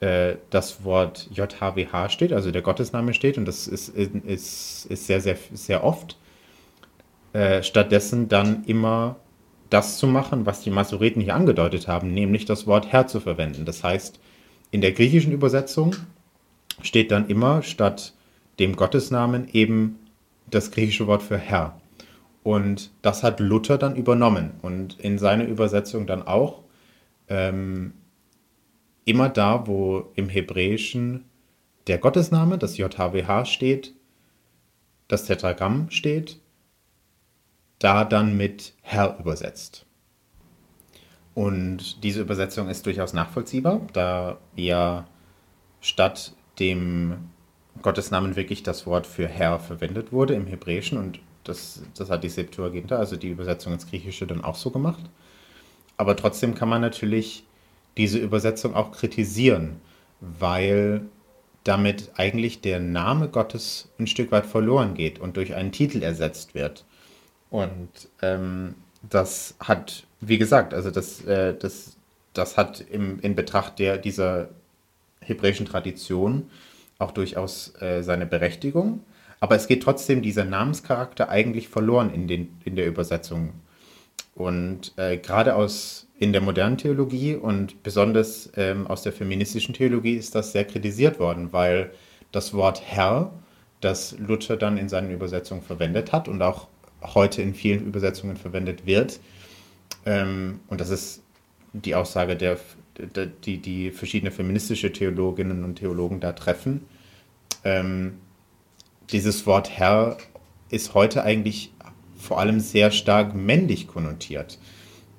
äh, 0.00 0.36
das 0.50 0.84
Wort 0.84 1.28
JHWH 1.32 2.10
steht, 2.10 2.32
also 2.32 2.50
der 2.50 2.62
Gottesname 2.62 3.14
steht, 3.14 3.38
und 3.38 3.46
das 3.46 3.66
ist, 3.66 3.88
ist, 3.88 4.86
ist 4.86 5.06
sehr, 5.06 5.20
sehr, 5.20 5.36
sehr 5.52 5.84
oft. 5.84 6.16
Äh, 7.32 7.62
stattdessen 7.62 8.28
dann 8.28 8.64
immer 8.64 9.16
das 9.72 9.96
zu 9.96 10.06
machen, 10.06 10.44
was 10.44 10.60
die 10.60 10.70
Masoreten 10.70 11.22
hier 11.22 11.34
angedeutet 11.34 11.88
haben, 11.88 12.12
nämlich 12.12 12.44
das 12.44 12.66
Wort 12.66 12.92
Herr 12.92 13.06
zu 13.06 13.20
verwenden. 13.20 13.64
Das 13.64 13.82
heißt, 13.82 14.20
in 14.70 14.80
der 14.80 14.92
griechischen 14.92 15.32
Übersetzung 15.32 15.96
steht 16.82 17.10
dann 17.10 17.28
immer 17.28 17.62
statt 17.62 18.12
dem 18.58 18.76
Gottesnamen 18.76 19.48
eben 19.52 19.98
das 20.50 20.70
griechische 20.70 21.06
Wort 21.06 21.22
für 21.22 21.38
Herr. 21.38 21.80
Und 22.42 22.90
das 23.02 23.22
hat 23.22 23.40
Luther 23.40 23.78
dann 23.78 23.96
übernommen 23.96 24.50
und 24.62 24.98
in 25.00 25.18
seiner 25.18 25.44
Übersetzung 25.44 26.06
dann 26.06 26.22
auch 26.22 26.62
ähm, 27.28 27.94
immer 29.04 29.28
da, 29.28 29.66
wo 29.66 30.10
im 30.16 30.28
Hebräischen 30.28 31.24
der 31.86 31.98
Gottesname, 31.98 32.58
das 32.58 32.76
JHWH 32.76 33.46
steht, 33.46 33.94
das 35.08 35.24
Tetragramm 35.24 35.90
steht, 35.90 36.38
da 37.82 38.04
dann 38.04 38.36
mit 38.36 38.74
Herr 38.82 39.18
übersetzt. 39.18 39.86
Und 41.34 42.04
diese 42.04 42.20
Übersetzung 42.20 42.68
ist 42.68 42.86
durchaus 42.86 43.12
nachvollziehbar, 43.12 43.80
da 43.92 44.38
ja 44.54 45.06
statt 45.80 46.34
dem 46.58 47.30
Gottesnamen 47.80 48.36
wirklich 48.36 48.62
das 48.62 48.86
Wort 48.86 49.06
für 49.06 49.26
Herr 49.26 49.58
verwendet 49.58 50.12
wurde 50.12 50.34
im 50.34 50.46
Hebräischen 50.46 50.98
und 50.98 51.20
das, 51.44 51.82
das 51.96 52.10
hat 52.10 52.22
die 52.22 52.28
Septuaginta, 52.28 52.96
also 52.96 53.16
die 53.16 53.30
Übersetzung 53.30 53.72
ins 53.72 53.88
Griechische, 53.88 54.26
dann 54.26 54.44
auch 54.44 54.54
so 54.54 54.70
gemacht. 54.70 55.02
Aber 55.96 56.14
trotzdem 56.14 56.54
kann 56.54 56.68
man 56.68 56.80
natürlich 56.80 57.44
diese 57.96 58.18
Übersetzung 58.18 58.74
auch 58.74 58.92
kritisieren, 58.92 59.80
weil 60.20 61.02
damit 61.64 62.12
eigentlich 62.16 62.60
der 62.60 62.78
Name 62.78 63.28
Gottes 63.28 63.88
ein 63.98 64.06
Stück 64.06 64.30
weit 64.30 64.46
verloren 64.46 64.94
geht 64.94 65.18
und 65.18 65.36
durch 65.36 65.54
einen 65.54 65.72
Titel 65.72 66.02
ersetzt 66.02 66.54
wird. 66.54 66.84
Und 67.52 68.08
ähm, 68.22 68.76
das 69.08 69.56
hat, 69.60 70.04
wie 70.22 70.38
gesagt, 70.38 70.72
also 70.72 70.90
das, 70.90 71.22
äh, 71.26 71.54
das, 71.54 71.98
das 72.32 72.56
hat 72.56 72.80
im, 72.80 73.20
in 73.20 73.34
Betracht 73.34 73.78
der, 73.78 73.98
dieser 73.98 74.48
hebräischen 75.20 75.66
Tradition 75.66 76.48
auch 76.98 77.10
durchaus 77.10 77.74
äh, 77.82 78.02
seine 78.02 78.24
Berechtigung. 78.24 79.04
Aber 79.38 79.54
es 79.54 79.66
geht 79.66 79.82
trotzdem 79.82 80.22
dieser 80.22 80.46
Namenscharakter 80.46 81.28
eigentlich 81.28 81.68
verloren 81.68 82.14
in, 82.14 82.26
den, 82.26 82.56
in 82.64 82.74
der 82.74 82.86
Übersetzung. 82.86 83.52
Und 84.34 84.94
äh, 84.96 85.18
gerade 85.18 85.54
aus 85.54 86.06
in 86.18 86.32
der 86.32 86.40
modernen 86.40 86.78
Theologie 86.78 87.34
und 87.34 87.82
besonders 87.82 88.50
ähm, 88.56 88.86
aus 88.86 89.02
der 89.02 89.12
feministischen 89.12 89.74
Theologie 89.74 90.14
ist 90.14 90.34
das 90.34 90.52
sehr 90.52 90.64
kritisiert 90.64 91.18
worden, 91.18 91.52
weil 91.52 91.90
das 92.30 92.54
Wort 92.54 92.80
Herr, 92.82 93.30
das 93.82 94.16
Luther 94.18 94.56
dann 94.56 94.78
in 94.78 94.88
seinen 94.88 95.10
Übersetzungen 95.10 95.60
verwendet 95.60 96.12
hat 96.12 96.28
und 96.28 96.40
auch 96.40 96.68
heute 97.02 97.42
in 97.42 97.54
vielen 97.54 97.86
Übersetzungen 97.86 98.36
verwendet 98.36 98.86
wird. 98.86 99.20
Ähm, 100.06 100.60
und 100.68 100.80
das 100.80 100.90
ist 100.90 101.22
die 101.72 101.94
Aussage, 101.94 102.36
der, 102.36 102.58
der, 102.98 103.26
die, 103.26 103.58
die 103.58 103.90
verschiedene 103.90 104.30
feministische 104.30 104.92
Theologinnen 104.92 105.64
und 105.64 105.76
Theologen 105.76 106.20
da 106.20 106.32
treffen. 106.32 106.86
Ähm, 107.64 108.18
dieses 109.10 109.46
Wort 109.46 109.70
Herr 109.70 110.16
ist 110.70 110.94
heute 110.94 111.22
eigentlich 111.22 111.72
vor 112.16 112.38
allem 112.38 112.60
sehr 112.60 112.90
stark 112.90 113.34
männlich 113.34 113.88
konnotiert. 113.88 114.58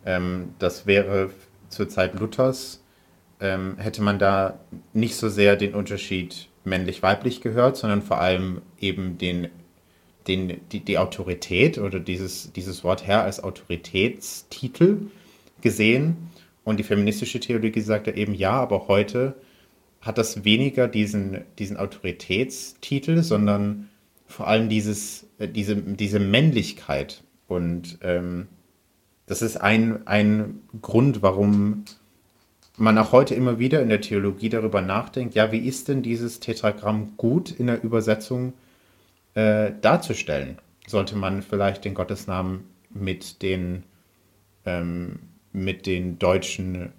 Ähm, 0.05 0.55
das 0.59 0.85
wäre 0.85 1.31
zur 1.69 1.89
Zeit 1.89 2.19
Luthers, 2.19 2.83
ähm, 3.39 3.77
hätte 3.77 4.01
man 4.01 4.19
da 4.19 4.59
nicht 4.93 5.15
so 5.15 5.29
sehr 5.29 5.55
den 5.55 5.73
Unterschied 5.73 6.47
männlich-weiblich 6.63 7.41
gehört, 7.41 7.77
sondern 7.77 8.01
vor 8.01 8.19
allem 8.19 8.61
eben 8.79 9.17
den, 9.17 9.49
den, 10.27 10.61
die, 10.71 10.79
die 10.79 10.97
Autorität 10.97 11.77
oder 11.77 11.99
dieses, 11.99 12.51
dieses 12.53 12.83
Wort 12.83 13.05
Herr 13.05 13.23
als 13.23 13.43
Autoritätstitel 13.43 15.07
gesehen. 15.61 16.29
Und 16.63 16.79
die 16.79 16.83
feministische 16.83 17.39
Theologie 17.39 17.81
sagt 17.81 18.07
ja 18.07 18.13
eben, 18.13 18.33
ja, 18.33 18.51
aber 18.51 18.87
heute 18.87 19.35
hat 20.01 20.17
das 20.17 20.43
weniger 20.43 20.87
diesen, 20.87 21.41
diesen 21.59 21.77
Autoritätstitel, 21.77 23.23
sondern 23.23 23.89
vor 24.27 24.47
allem 24.47 24.69
dieses, 24.69 25.27
äh, 25.39 25.47
diese, 25.47 25.75
diese 25.75 26.19
Männlichkeit. 26.19 27.23
Und 27.47 27.99
ähm, 28.01 28.47
das 29.25 29.41
ist 29.41 29.57
ein, 29.57 30.05
ein 30.07 30.61
Grund, 30.81 31.21
warum 31.21 31.85
man 32.77 32.97
auch 32.97 33.11
heute 33.11 33.35
immer 33.35 33.59
wieder 33.59 33.81
in 33.81 33.89
der 33.89 34.01
Theologie 34.01 34.49
darüber 34.49 34.81
nachdenkt, 34.81 35.35
ja, 35.35 35.51
wie 35.51 35.59
ist 35.59 35.87
denn 35.87 36.01
dieses 36.01 36.39
Tetragramm 36.39 37.13
gut 37.17 37.51
in 37.51 37.67
der 37.67 37.83
Übersetzung 37.83 38.53
äh, 39.35 39.71
darzustellen? 39.81 40.59
Sollte 40.87 41.15
man 41.15 41.41
vielleicht 41.41 41.85
den 41.85 41.93
Gottesnamen 41.93 42.65
mit 42.89 43.41
den, 43.41 43.83
ähm, 44.65 45.19
mit 45.51 45.85
den 45.85 46.19
deutschen 46.19 46.93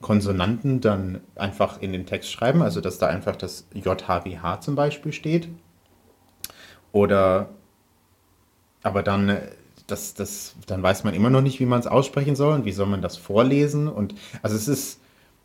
Konsonanten 0.00 0.80
dann 0.80 1.20
einfach 1.34 1.80
in 1.80 1.92
den 1.92 2.06
Text 2.06 2.30
schreiben, 2.30 2.62
also 2.62 2.80
dass 2.80 2.98
da 2.98 3.06
einfach 3.06 3.36
das 3.36 3.66
JHWH 3.74 4.60
zum 4.60 4.74
Beispiel 4.74 5.12
steht? 5.12 5.48
Oder 6.92 7.48
aber 8.82 9.02
dann 9.02 9.28
äh, 9.30 9.40
das, 9.86 10.14
das, 10.14 10.54
dann 10.66 10.82
weiß 10.82 11.04
man 11.04 11.14
immer 11.14 11.30
noch 11.30 11.42
nicht, 11.42 11.60
wie 11.60 11.66
man 11.66 11.80
es 11.80 11.86
aussprechen 11.86 12.36
soll 12.36 12.54
und 12.54 12.64
wie 12.64 12.72
soll 12.72 12.86
man 12.86 13.02
das 13.02 13.16
vorlesen. 13.16 13.88
Und 13.88 14.14
also 14.42 14.56
es 14.56 14.68
ist 14.68 15.00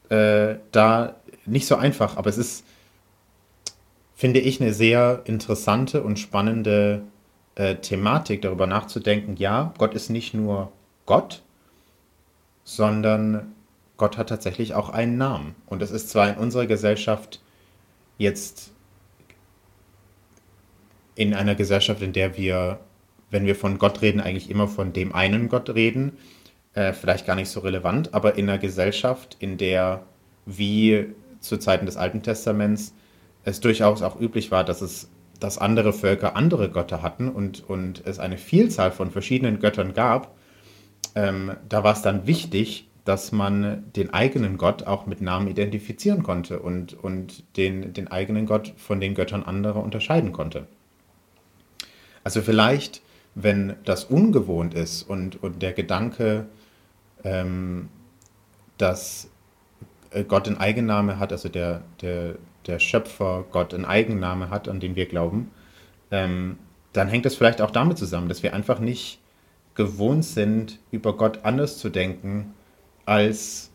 äh, 0.09 0.55
da 0.71 1.15
nicht 1.45 1.65
so 1.67 1.75
einfach, 1.75 2.15
aber 2.17 2.29
es 2.29 2.37
ist, 2.37 2.65
finde 4.19 4.41
ich, 4.41 4.59
eine 4.59 4.73
sehr 4.73 5.21
interessante 5.23 6.03
und 6.03 6.19
spannende 6.19 7.03
äh, 7.55 7.75
Thematik, 7.75 8.41
darüber 8.41 8.67
nachzudenken, 8.67 9.37
ja, 9.37 9.73
Gott 9.77 9.93
ist 9.93 10.09
nicht 10.09 10.33
nur 10.33 10.73
Gott, 11.05 11.41
sondern 12.65 13.55
Gott 13.95 14.17
hat 14.17 14.27
tatsächlich 14.27 14.73
auch 14.73 14.89
einen 14.89 15.17
Namen. 15.17 15.55
Und 15.67 15.81
es 15.81 15.91
ist 15.91 16.09
zwar 16.09 16.29
in 16.29 16.35
unserer 16.35 16.65
Gesellschaft 16.65 17.41
jetzt 18.17 18.73
in 21.15 21.33
einer 21.33 21.55
Gesellschaft, 21.55 22.01
in 22.01 22.11
der 22.11 22.35
wir 22.35 22.81
wenn 23.31 23.45
wir 23.45 23.55
von 23.55 23.77
Gott 23.77 24.01
reden, 24.01 24.19
eigentlich 24.19 24.49
immer 24.49 24.67
von 24.67 24.91
dem 24.91 25.15
einen 25.15 25.47
Gott 25.47 25.69
reden. 25.69 26.17
Äh, 26.73 26.91
vielleicht 26.91 27.25
gar 27.25 27.35
nicht 27.35 27.49
so 27.49 27.61
relevant, 27.61 28.13
aber 28.13 28.35
in 28.35 28.49
einer 28.49 28.57
Gesellschaft, 28.57 29.37
in 29.39 29.57
der 29.57 30.03
wie 30.45 31.05
zu 31.39 31.57
Zeiten 31.57 31.85
des 31.85 31.95
Alten 31.95 32.21
Testaments 32.21 32.93
es 33.49 33.59
durchaus 33.59 34.01
auch 34.01 34.19
üblich 34.19 34.51
war, 34.51 34.63
dass 34.63 34.81
es 34.81 35.09
dass 35.39 35.57
andere 35.57 35.93
Völker 35.93 36.35
andere 36.35 36.69
Götter 36.69 37.01
hatten 37.01 37.29
und, 37.29 37.63
und 37.69 38.05
es 38.05 38.19
eine 38.19 38.37
Vielzahl 38.37 38.91
von 38.91 39.09
verschiedenen 39.09 39.61
Göttern 39.61 39.93
gab, 39.93 40.35
ähm, 41.15 41.53
da 41.69 41.85
war 41.85 41.93
es 41.93 42.01
dann 42.01 42.27
wichtig, 42.27 42.89
dass 43.05 43.31
man 43.31 43.85
den 43.95 44.13
eigenen 44.13 44.57
Gott 44.57 44.83
auch 44.83 45.05
mit 45.05 45.21
Namen 45.21 45.47
identifizieren 45.47 46.23
konnte 46.23 46.59
und, 46.59 46.93
und 46.93 47.55
den, 47.55 47.93
den 47.93 48.09
eigenen 48.09 48.47
Gott 48.47 48.73
von 48.75 48.99
den 48.99 49.15
Göttern 49.15 49.43
anderer 49.43 49.81
unterscheiden 49.81 50.33
konnte. 50.33 50.67
Also 52.25 52.41
vielleicht 52.41 53.01
wenn 53.35 53.75
das 53.85 54.05
ungewohnt 54.05 54.73
ist 54.73 55.03
und, 55.03 55.41
und 55.41 55.61
der 55.61 55.73
Gedanke, 55.73 56.47
ähm, 57.23 57.89
dass 58.77 59.29
äh, 60.11 60.23
Gott 60.23 60.47
einen 60.47 60.57
Eigenname 60.57 61.19
hat, 61.19 61.31
also 61.31 61.49
der, 61.49 61.83
der, 62.01 62.35
der 62.67 62.79
Schöpfer 62.79 63.45
Gott 63.51 63.73
einen 63.73 63.85
Eigenname 63.85 64.49
hat, 64.49 64.67
an 64.67 64.79
den 64.79 64.95
wir 64.95 65.05
glauben, 65.05 65.51
ähm, 66.11 66.57
dann 66.93 67.07
hängt 67.07 67.25
es 67.25 67.35
vielleicht 67.35 67.61
auch 67.61 67.71
damit 67.71 67.97
zusammen, 67.97 68.29
dass 68.29 68.43
wir 68.43 68.53
einfach 68.53 68.79
nicht 68.79 69.19
gewohnt 69.75 70.25
sind, 70.25 70.79
über 70.91 71.15
Gott 71.15 71.39
anders 71.43 71.77
zu 71.77 71.89
denken 71.89 72.53
als 73.05 73.71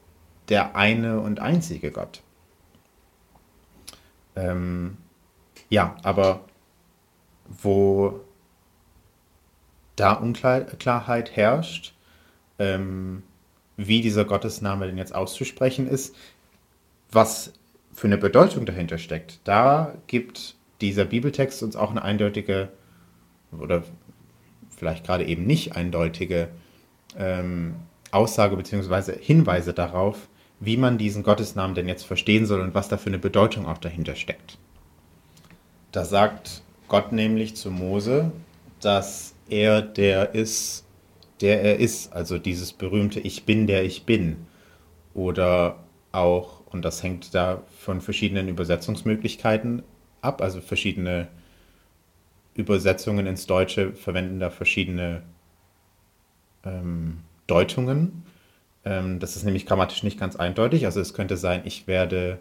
der 0.48 0.76
eine 0.76 1.20
und 1.20 1.40
einzige 1.40 1.90
Gott. 1.90 2.22
Ähm, 4.36 4.96
ja, 5.70 5.96
aber 6.02 6.44
wo 7.46 8.20
da 9.96 10.12
Unklarheit 10.14 11.36
herrscht, 11.36 11.94
ähm, 12.58 13.22
wie 13.76 14.00
dieser 14.00 14.24
Gottesname 14.24 14.86
denn 14.86 14.98
jetzt 14.98 15.14
auszusprechen 15.14 15.86
ist, 15.86 16.14
was 17.10 17.52
für 17.94 18.06
eine 18.06 18.18
Bedeutung 18.18 18.66
dahinter 18.66 18.98
steckt. 18.98 19.40
Da 19.44 19.94
gibt 20.06 20.56
dieser 20.80 21.04
Bibeltext 21.04 21.62
uns 21.62 21.76
auch 21.76 21.90
eine 21.90 22.02
eindeutige 22.02 22.68
oder 23.58 23.84
vielleicht 24.76 25.06
gerade 25.06 25.24
eben 25.24 25.46
nicht 25.46 25.76
eindeutige 25.76 26.48
ähm, 27.16 27.76
Aussage 28.10 28.56
bzw. 28.56 29.16
Hinweise 29.18 29.72
darauf, 29.72 30.28
wie 30.60 30.76
man 30.76 30.98
diesen 30.98 31.22
Gottesnamen 31.22 31.74
denn 31.74 31.88
jetzt 31.88 32.04
verstehen 32.04 32.46
soll 32.46 32.60
und 32.60 32.74
was 32.74 32.88
da 32.88 32.96
für 32.96 33.08
eine 33.08 33.18
Bedeutung 33.18 33.66
auch 33.66 33.78
dahinter 33.78 34.16
steckt. 34.16 34.58
Da 35.92 36.04
sagt 36.04 36.62
Gott 36.88 37.12
nämlich 37.12 37.54
zu 37.56 37.70
Mose, 37.70 38.32
dass 38.80 39.34
er 39.48 39.82
der 39.82 40.34
ist, 40.34 40.84
der 41.40 41.62
er 41.62 41.78
ist. 41.78 42.12
Also 42.12 42.38
dieses 42.38 42.72
berühmte 42.72 43.20
Ich 43.20 43.44
bin, 43.44 43.66
der 43.66 43.84
ich 43.84 44.04
bin. 44.04 44.46
Oder 45.14 45.84
auch, 46.12 46.62
und 46.74 46.84
das 46.84 47.02
hängt 47.02 47.34
da 47.34 47.62
von 47.78 48.00
verschiedenen 48.00 48.48
Übersetzungsmöglichkeiten 48.48 49.84
ab, 50.20 50.42
also 50.42 50.60
verschiedene 50.60 51.28
Übersetzungen 52.54 53.26
ins 53.26 53.46
Deutsche 53.46 53.92
verwenden 53.92 54.40
da 54.40 54.50
verschiedene 54.50 55.22
ähm, 56.64 57.18
Deutungen. 57.46 58.24
Ähm, 58.84 59.20
das 59.20 59.36
ist 59.36 59.44
nämlich 59.44 59.66
grammatisch 59.66 60.02
nicht 60.02 60.18
ganz 60.18 60.34
eindeutig. 60.34 60.84
Also 60.84 61.00
es 61.00 61.14
könnte 61.14 61.36
sein, 61.36 61.62
ich 61.64 61.86
werde, 61.86 62.40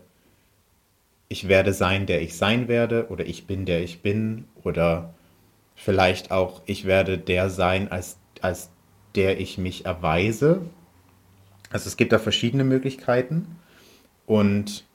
ich 1.30 1.48
werde 1.48 1.72
sein, 1.72 2.08
der 2.08 2.24
ich 2.24 2.36
sein 2.36 2.68
werde, 2.68 3.10
oder 3.10 3.28
ich 3.28 3.46
bin, 3.46 3.68
der 3.68 3.84
ich 3.84 4.02
bin, 4.02 4.46
oder 4.64 5.14
vielleicht 5.76 6.32
auch, 6.32 6.64
ich 6.66 6.86
werde 6.86 7.20
der 7.20 7.52
sein, 7.52 7.92
als, 7.92 8.18
als 8.42 8.72
der 9.14 9.40
ich 9.40 9.60
mich 9.60 9.86
erweise. 9.86 10.62
Also 11.70 11.88
es 11.88 11.98
gibt 11.98 12.12
da 12.12 12.18
verschiedene 12.18 12.64
Möglichkeiten 12.64 13.60
und 14.26 14.86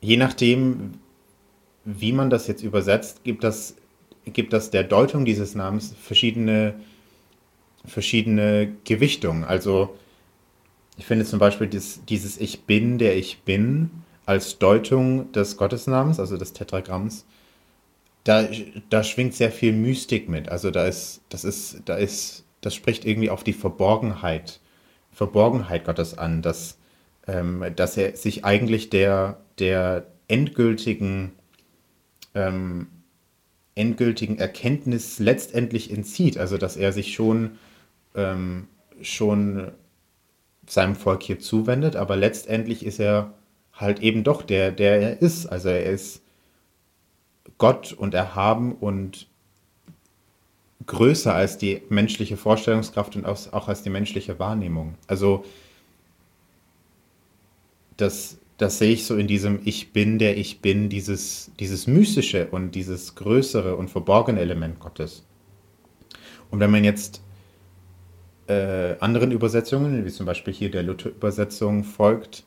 je 0.00 0.16
nachdem, 0.16 0.94
wie 1.84 2.12
man 2.12 2.30
das 2.30 2.46
jetzt 2.46 2.62
übersetzt, 2.62 3.24
gibt 3.24 3.44
das, 3.44 3.76
gibt 4.24 4.52
das 4.52 4.70
der 4.70 4.84
Deutung 4.84 5.24
dieses 5.24 5.54
Namens 5.54 5.94
verschiedene, 6.00 6.74
verschiedene 7.84 8.74
Gewichtungen. 8.84 9.44
Also 9.44 9.96
ich 10.96 11.06
finde 11.06 11.24
zum 11.24 11.38
Beispiel 11.38 11.68
dieses, 11.68 12.04
dieses 12.04 12.38
Ich 12.38 12.64
bin, 12.64 12.98
der 12.98 13.16
ich 13.16 13.40
bin, 13.42 13.90
als 14.26 14.58
Deutung 14.58 15.32
des 15.32 15.56
Gottesnamens, 15.56 16.20
also 16.20 16.36
des 16.36 16.52
Tetragramms, 16.52 17.24
da, 18.24 18.46
da 18.90 19.02
schwingt 19.02 19.34
sehr 19.34 19.50
viel 19.50 19.72
Mystik 19.72 20.28
mit. 20.28 20.50
Also 20.50 20.70
da 20.70 20.84
ist, 20.86 21.22
das 21.30 21.44
ist, 21.44 21.82
da 21.86 21.94
ist, 21.96 22.44
das 22.60 22.74
spricht 22.74 23.06
irgendwie 23.06 23.30
auf 23.30 23.42
die 23.42 23.54
Verborgenheit, 23.54 24.60
Verborgenheit 25.12 25.86
Gottes 25.86 26.18
an, 26.18 26.42
dass, 26.42 26.76
ähm, 27.28 27.64
dass 27.76 27.96
er 27.96 28.16
sich 28.16 28.44
eigentlich 28.44 28.90
der, 28.90 29.38
der 29.58 30.06
endgültigen, 30.26 31.32
ähm, 32.34 32.88
endgültigen 33.74 34.38
Erkenntnis 34.38 35.18
letztendlich 35.18 35.92
entzieht. 35.92 36.38
Also 36.38 36.56
dass 36.56 36.76
er 36.76 36.92
sich 36.92 37.14
schon, 37.14 37.52
ähm, 38.14 38.66
schon 39.02 39.70
seinem 40.66 40.96
Volk 40.96 41.22
hier 41.22 41.38
zuwendet, 41.38 41.96
aber 41.96 42.16
letztendlich 42.16 42.84
ist 42.84 42.98
er 42.98 43.34
halt 43.72 44.00
eben 44.00 44.24
doch 44.24 44.42
der, 44.42 44.72
der 44.72 45.00
er 45.00 45.22
ist. 45.22 45.46
Also 45.46 45.68
er 45.68 45.84
ist 45.84 46.22
Gott 47.58 47.92
und 47.92 48.14
erhaben 48.14 48.72
und 48.72 49.28
größer 50.86 51.34
als 51.34 51.58
die 51.58 51.82
menschliche 51.90 52.36
Vorstellungskraft 52.36 53.16
und 53.16 53.26
auch 53.26 53.68
als 53.68 53.82
die 53.82 53.90
menschliche 53.90 54.38
Wahrnehmung. 54.38 54.94
Also 55.06 55.44
das, 57.98 58.38
das 58.56 58.78
sehe 58.78 58.92
ich 58.92 59.04
so 59.04 59.16
in 59.16 59.26
diesem 59.26 59.60
Ich 59.64 59.92
bin, 59.92 60.18
der 60.18 60.38
ich 60.38 60.60
bin, 60.60 60.88
dieses, 60.88 61.52
dieses 61.60 61.86
mystische 61.86 62.48
und 62.48 62.74
dieses 62.74 63.14
größere 63.14 63.76
und 63.76 63.90
verborgene 63.90 64.40
Element 64.40 64.80
Gottes. 64.80 65.26
Und 66.50 66.60
wenn 66.60 66.70
man 66.70 66.84
jetzt 66.84 67.22
äh, 68.46 68.96
anderen 69.00 69.32
Übersetzungen, 69.32 70.04
wie 70.04 70.10
zum 70.10 70.26
Beispiel 70.26 70.54
hier 70.54 70.70
der 70.70 70.82
Luther-Übersetzung, 70.82 71.84
folgt 71.84 72.44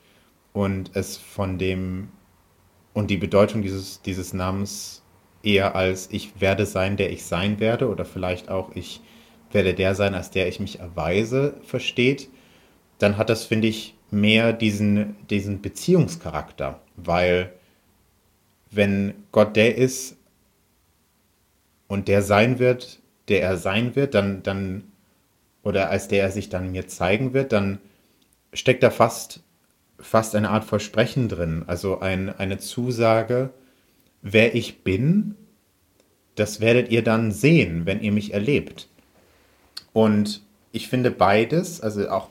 und 0.54 0.92
es 0.96 1.18
von 1.18 1.60
dem 1.60 2.10
und 2.94 3.10
die 3.10 3.18
Bedeutung 3.18 3.62
dieses, 3.62 4.02
dieses 4.02 4.34
Namens 4.34 5.04
eher 5.44 5.76
als 5.76 6.10
ich 6.12 6.42
werde 6.42 6.66
sein, 6.66 6.98
der 6.98 7.12
ich 7.12 7.24
sein 7.24 7.60
werde 7.60 7.88
oder 7.88 8.06
vielleicht 8.06 8.50
auch 8.50 8.76
ich 8.76 9.02
werde 9.52 9.74
der 9.74 9.96
sein, 9.96 10.14
als 10.14 10.32
der 10.32 10.48
ich 10.48 10.60
mich 10.60 10.80
erweise, 10.80 11.56
versteht, 11.64 12.30
dann 13.02 13.18
hat 13.18 13.30
das, 13.30 13.46
finde 13.46 13.68
ich, 13.68 13.96
mehr 14.12 14.54
diesen, 14.54 15.16
diesen 15.30 15.62
Beziehungscharakter, 15.62 16.82
weil 16.96 17.52
wenn 18.70 19.14
Gott 19.32 19.56
der 19.56 19.78
ist 19.78 20.18
und 21.88 22.08
der 22.08 22.22
sein 22.22 22.60
wird, 22.60 23.00
der 23.28 23.42
er 23.42 23.58
sein 23.58 23.96
wird, 23.96 24.14
dann, 24.14 24.44
dann, 24.44 24.84
oder 25.64 25.90
als 25.90 26.08
der 26.08 26.24
er 26.24 26.32
sich 26.32 26.50
dann 26.50 26.72
mir 26.72 26.88
zeigen 26.88 27.34
wird, 27.34 27.52
dann 27.52 27.80
steckt 28.54 28.84
da 28.84 28.90
fast, 28.90 29.42
fast 30.00 30.36
eine 30.36 30.50
Art 30.50 30.66
Versprechen 30.66 31.30
drin, 31.30 31.64
also 31.68 32.00
ein, 32.00 32.30
eine 32.38 32.58
Zusage, 32.58 33.52
wer 34.22 34.56
ich 34.56 34.84
bin, 34.84 35.36
das 36.36 36.60
werdet 36.60 36.90
ihr 36.90 37.04
dann 37.04 37.32
sehen, 37.32 37.86
wenn 37.86 38.02
ihr 38.02 38.12
mich 38.12 38.34
erlebt. 38.34 38.88
Und 39.94 40.42
ich 40.72 40.88
finde 40.88 41.12
beides, 41.12 41.82
also 41.82 42.10
auch 42.10 42.30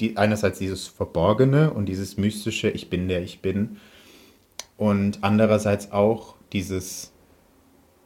die, 0.00 0.16
einerseits 0.16 0.58
dieses 0.58 0.86
Verborgene 0.86 1.72
und 1.72 1.86
dieses 1.86 2.16
mystische, 2.16 2.70
ich 2.70 2.90
bin 2.90 3.08
der 3.08 3.22
ich 3.22 3.40
bin, 3.40 3.78
und 4.76 5.18
andererseits 5.22 5.92
auch 5.92 6.34
dieses, 6.52 7.12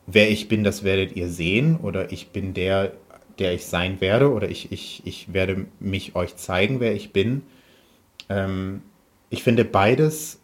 wer 0.06 0.30
ich 0.30 0.48
bin, 0.48 0.64
das 0.64 0.84
werdet 0.84 1.16
ihr 1.16 1.28
sehen, 1.28 1.78
oder 1.80 2.12
ich 2.12 2.30
bin 2.30 2.54
der, 2.54 2.92
der 3.38 3.54
ich 3.54 3.66
sein 3.66 4.00
werde, 4.00 4.32
oder 4.32 4.48
ich, 4.48 4.70
ich, 4.70 5.02
ich 5.04 5.32
werde 5.32 5.66
mich 5.80 6.14
euch 6.14 6.36
zeigen, 6.36 6.80
wer 6.80 6.94
ich 6.94 7.12
bin. 7.12 7.42
Ähm, 8.28 8.82
ich 9.30 9.42
finde 9.42 9.64
beides 9.64 10.40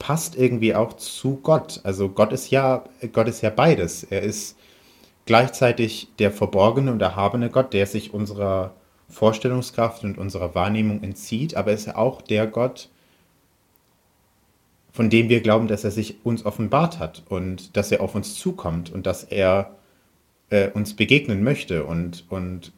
passt 0.00 0.34
irgendwie 0.34 0.74
auch 0.74 0.94
zu 0.94 1.36
Gott. 1.36 1.80
Also 1.84 2.08
Gott 2.08 2.32
ist 2.32 2.50
ja, 2.50 2.84
Gott 3.12 3.28
ist 3.28 3.42
ja 3.42 3.50
beides. 3.50 4.02
Er 4.02 4.22
ist 4.22 4.56
gleichzeitig 5.26 6.08
der 6.18 6.32
verborgene 6.32 6.90
und 6.90 7.00
erhabene 7.00 7.50
Gott, 7.50 7.72
der 7.72 7.86
sich 7.86 8.12
unserer 8.12 8.74
Vorstellungskraft 9.10 10.04
und 10.04 10.18
unserer 10.18 10.54
Wahrnehmung 10.54 11.02
entzieht, 11.02 11.56
aber 11.56 11.70
er 11.70 11.76
ist 11.76 11.86
ja 11.86 11.96
auch 11.96 12.22
der 12.22 12.46
Gott, 12.46 12.88
von 14.92 15.10
dem 15.10 15.28
wir 15.28 15.40
glauben, 15.40 15.68
dass 15.68 15.84
er 15.84 15.90
sich 15.90 16.24
uns 16.24 16.44
offenbart 16.44 16.98
hat 16.98 17.22
und 17.28 17.76
dass 17.76 17.92
er 17.92 18.00
auf 18.00 18.14
uns 18.14 18.34
zukommt 18.34 18.90
und 18.90 19.06
dass 19.06 19.24
er 19.24 19.76
äh, 20.50 20.70
uns 20.70 20.94
begegnen 20.94 21.44
möchte. 21.44 21.84
Und, 21.84 22.24
und 22.28 22.72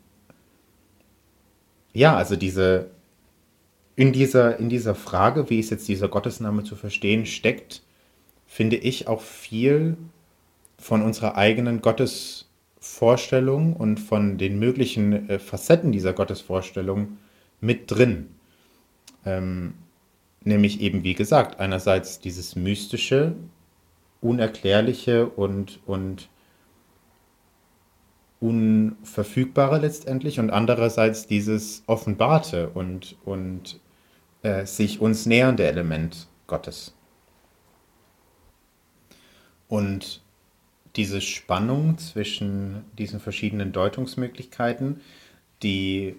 ja, 1.92 2.16
also 2.16 2.36
diese, 2.36 2.90
in 3.96 4.12
dieser, 4.12 4.58
in 4.58 4.68
dieser 4.68 4.94
Frage, 4.94 5.50
wie 5.50 5.58
ist 5.58 5.70
jetzt 5.70 5.88
dieser 5.88 6.08
Gottesname 6.08 6.64
zu 6.64 6.76
verstehen, 6.76 7.26
steckt, 7.26 7.82
finde 8.46 8.76
ich, 8.76 9.08
auch 9.08 9.20
viel 9.20 9.96
von 10.78 11.02
unserer 11.02 11.36
eigenen 11.36 11.80
Gottesvorstellung 13.02 13.74
und 13.74 13.98
von 13.98 14.38
den 14.38 14.60
möglichen 14.60 15.28
äh, 15.28 15.40
Facetten 15.40 15.90
dieser 15.90 16.12
Gottesvorstellung 16.12 17.18
mit 17.60 17.90
drin. 17.90 18.28
Ähm, 19.26 19.74
nämlich 20.44 20.80
eben, 20.80 21.02
wie 21.02 21.14
gesagt, 21.14 21.58
einerseits 21.58 22.20
dieses 22.20 22.54
mystische, 22.54 23.34
unerklärliche 24.20 25.26
und, 25.26 25.80
und 25.84 26.28
unverfügbare 28.38 29.78
letztendlich 29.80 30.38
und 30.38 30.50
andererseits 30.50 31.26
dieses 31.26 31.82
offenbarte 31.88 32.68
und, 32.68 33.16
und 33.24 33.80
äh, 34.42 34.64
sich 34.64 35.00
uns 35.00 35.26
nähernde 35.26 35.64
Element 35.64 36.28
Gottes. 36.46 36.94
Und 39.66 40.22
diese 40.96 41.20
Spannung 41.20 41.98
zwischen 41.98 42.84
diesen 42.98 43.20
verschiedenen 43.20 43.72
Deutungsmöglichkeiten, 43.72 45.00
die 45.62 46.16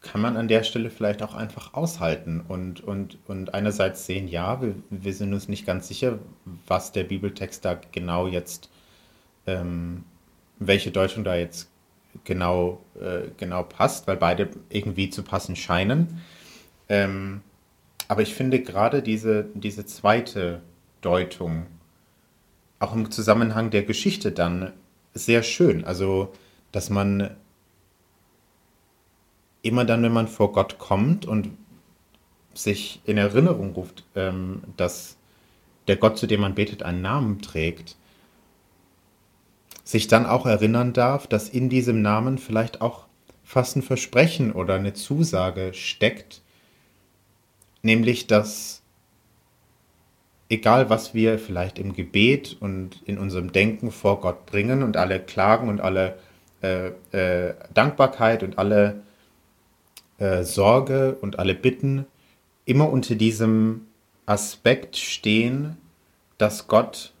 kann 0.00 0.20
man 0.20 0.36
an 0.36 0.48
der 0.48 0.62
Stelle 0.62 0.90
vielleicht 0.90 1.22
auch 1.22 1.34
einfach 1.34 1.74
aushalten 1.74 2.40
und, 2.46 2.80
und, 2.80 3.18
und 3.26 3.52
einerseits 3.52 4.06
sehen, 4.06 4.28
ja, 4.28 4.62
wir, 4.62 4.74
wir 4.90 5.12
sind 5.12 5.34
uns 5.34 5.48
nicht 5.48 5.66
ganz 5.66 5.88
sicher, 5.88 6.18
was 6.66 6.92
der 6.92 7.04
Bibeltext 7.04 7.64
da 7.64 7.78
genau 7.92 8.28
jetzt, 8.28 8.70
ähm, 9.46 10.04
welche 10.60 10.92
Deutung 10.92 11.24
da 11.24 11.34
jetzt 11.34 11.68
genau, 12.24 12.80
äh, 13.00 13.28
genau 13.36 13.64
passt, 13.64 14.06
weil 14.06 14.16
beide 14.16 14.50
irgendwie 14.70 15.10
zu 15.10 15.22
passen 15.22 15.56
scheinen. 15.56 16.20
Ähm, 16.88 17.42
aber 18.06 18.22
ich 18.22 18.34
finde 18.34 18.62
gerade 18.62 19.02
diese, 19.02 19.46
diese 19.54 19.84
zweite 19.84 20.62
Deutung, 21.00 21.66
auch 22.78 22.94
im 22.94 23.10
Zusammenhang 23.10 23.70
der 23.70 23.82
Geschichte 23.82 24.32
dann, 24.32 24.72
sehr 25.14 25.42
schön. 25.42 25.84
Also, 25.84 26.32
dass 26.72 26.90
man 26.90 27.36
immer 29.62 29.84
dann, 29.84 30.02
wenn 30.02 30.12
man 30.12 30.28
vor 30.28 30.52
Gott 30.52 30.78
kommt 30.78 31.26
und 31.26 31.50
sich 32.54 33.00
in 33.04 33.18
Erinnerung 33.18 33.72
ruft, 33.72 34.04
ähm, 34.14 34.62
dass 34.76 35.16
der 35.86 35.96
Gott, 35.96 36.18
zu 36.18 36.26
dem 36.26 36.40
man 36.40 36.54
betet, 36.54 36.82
einen 36.82 37.02
Namen 37.02 37.40
trägt, 37.40 37.96
sich 39.84 40.06
dann 40.06 40.26
auch 40.26 40.46
erinnern 40.46 40.92
darf, 40.92 41.26
dass 41.26 41.48
in 41.48 41.68
diesem 41.68 42.02
Namen 42.02 42.38
vielleicht 42.38 42.80
auch 42.80 43.06
fast 43.42 43.76
ein 43.76 43.82
Versprechen 43.82 44.52
oder 44.52 44.74
eine 44.74 44.92
Zusage 44.92 45.72
steckt, 45.72 46.42
nämlich 47.82 48.26
dass 48.26 48.82
egal 50.48 50.90
was 50.90 51.14
wir 51.14 51.38
vielleicht 51.38 51.78
im 51.78 51.92
Gebet 51.92 52.56
und 52.60 53.02
in 53.04 53.18
unserem 53.18 53.52
Denken 53.52 53.90
vor 53.90 54.20
Gott 54.20 54.46
bringen 54.46 54.82
und 54.82 54.96
alle 54.96 55.20
Klagen 55.20 55.68
und 55.68 55.80
alle 55.80 56.18
äh, 56.62 56.88
äh, 57.12 57.54
Dankbarkeit 57.74 58.42
und 58.42 58.58
alle 58.58 59.02
äh, 60.18 60.42
Sorge 60.42 61.16
und 61.20 61.38
alle 61.38 61.54
Bitten 61.54 62.06
immer 62.64 62.90
unter 62.90 63.14
diesem 63.14 63.86
Aspekt 64.26 64.96
stehen, 64.96 65.76
dass 66.38 66.68
Gott 66.68 67.12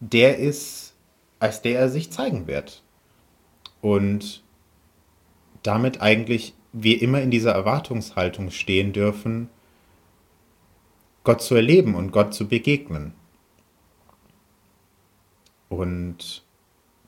der 0.00 0.38
ist, 0.38 0.94
als 1.40 1.62
der 1.62 1.80
er 1.80 1.88
sich 1.88 2.12
zeigen 2.12 2.46
wird. 2.46 2.82
Und 3.80 4.42
damit 5.62 6.00
eigentlich 6.00 6.54
wir 6.72 7.00
immer 7.02 7.20
in 7.20 7.30
dieser 7.30 7.52
Erwartungshaltung 7.52 8.50
stehen 8.50 8.92
dürfen, 8.92 9.48
Gott 11.28 11.42
zu 11.42 11.56
erleben 11.56 11.94
und 11.94 12.10
Gott 12.10 12.32
zu 12.32 12.48
begegnen. 12.48 13.12
Und 15.68 16.42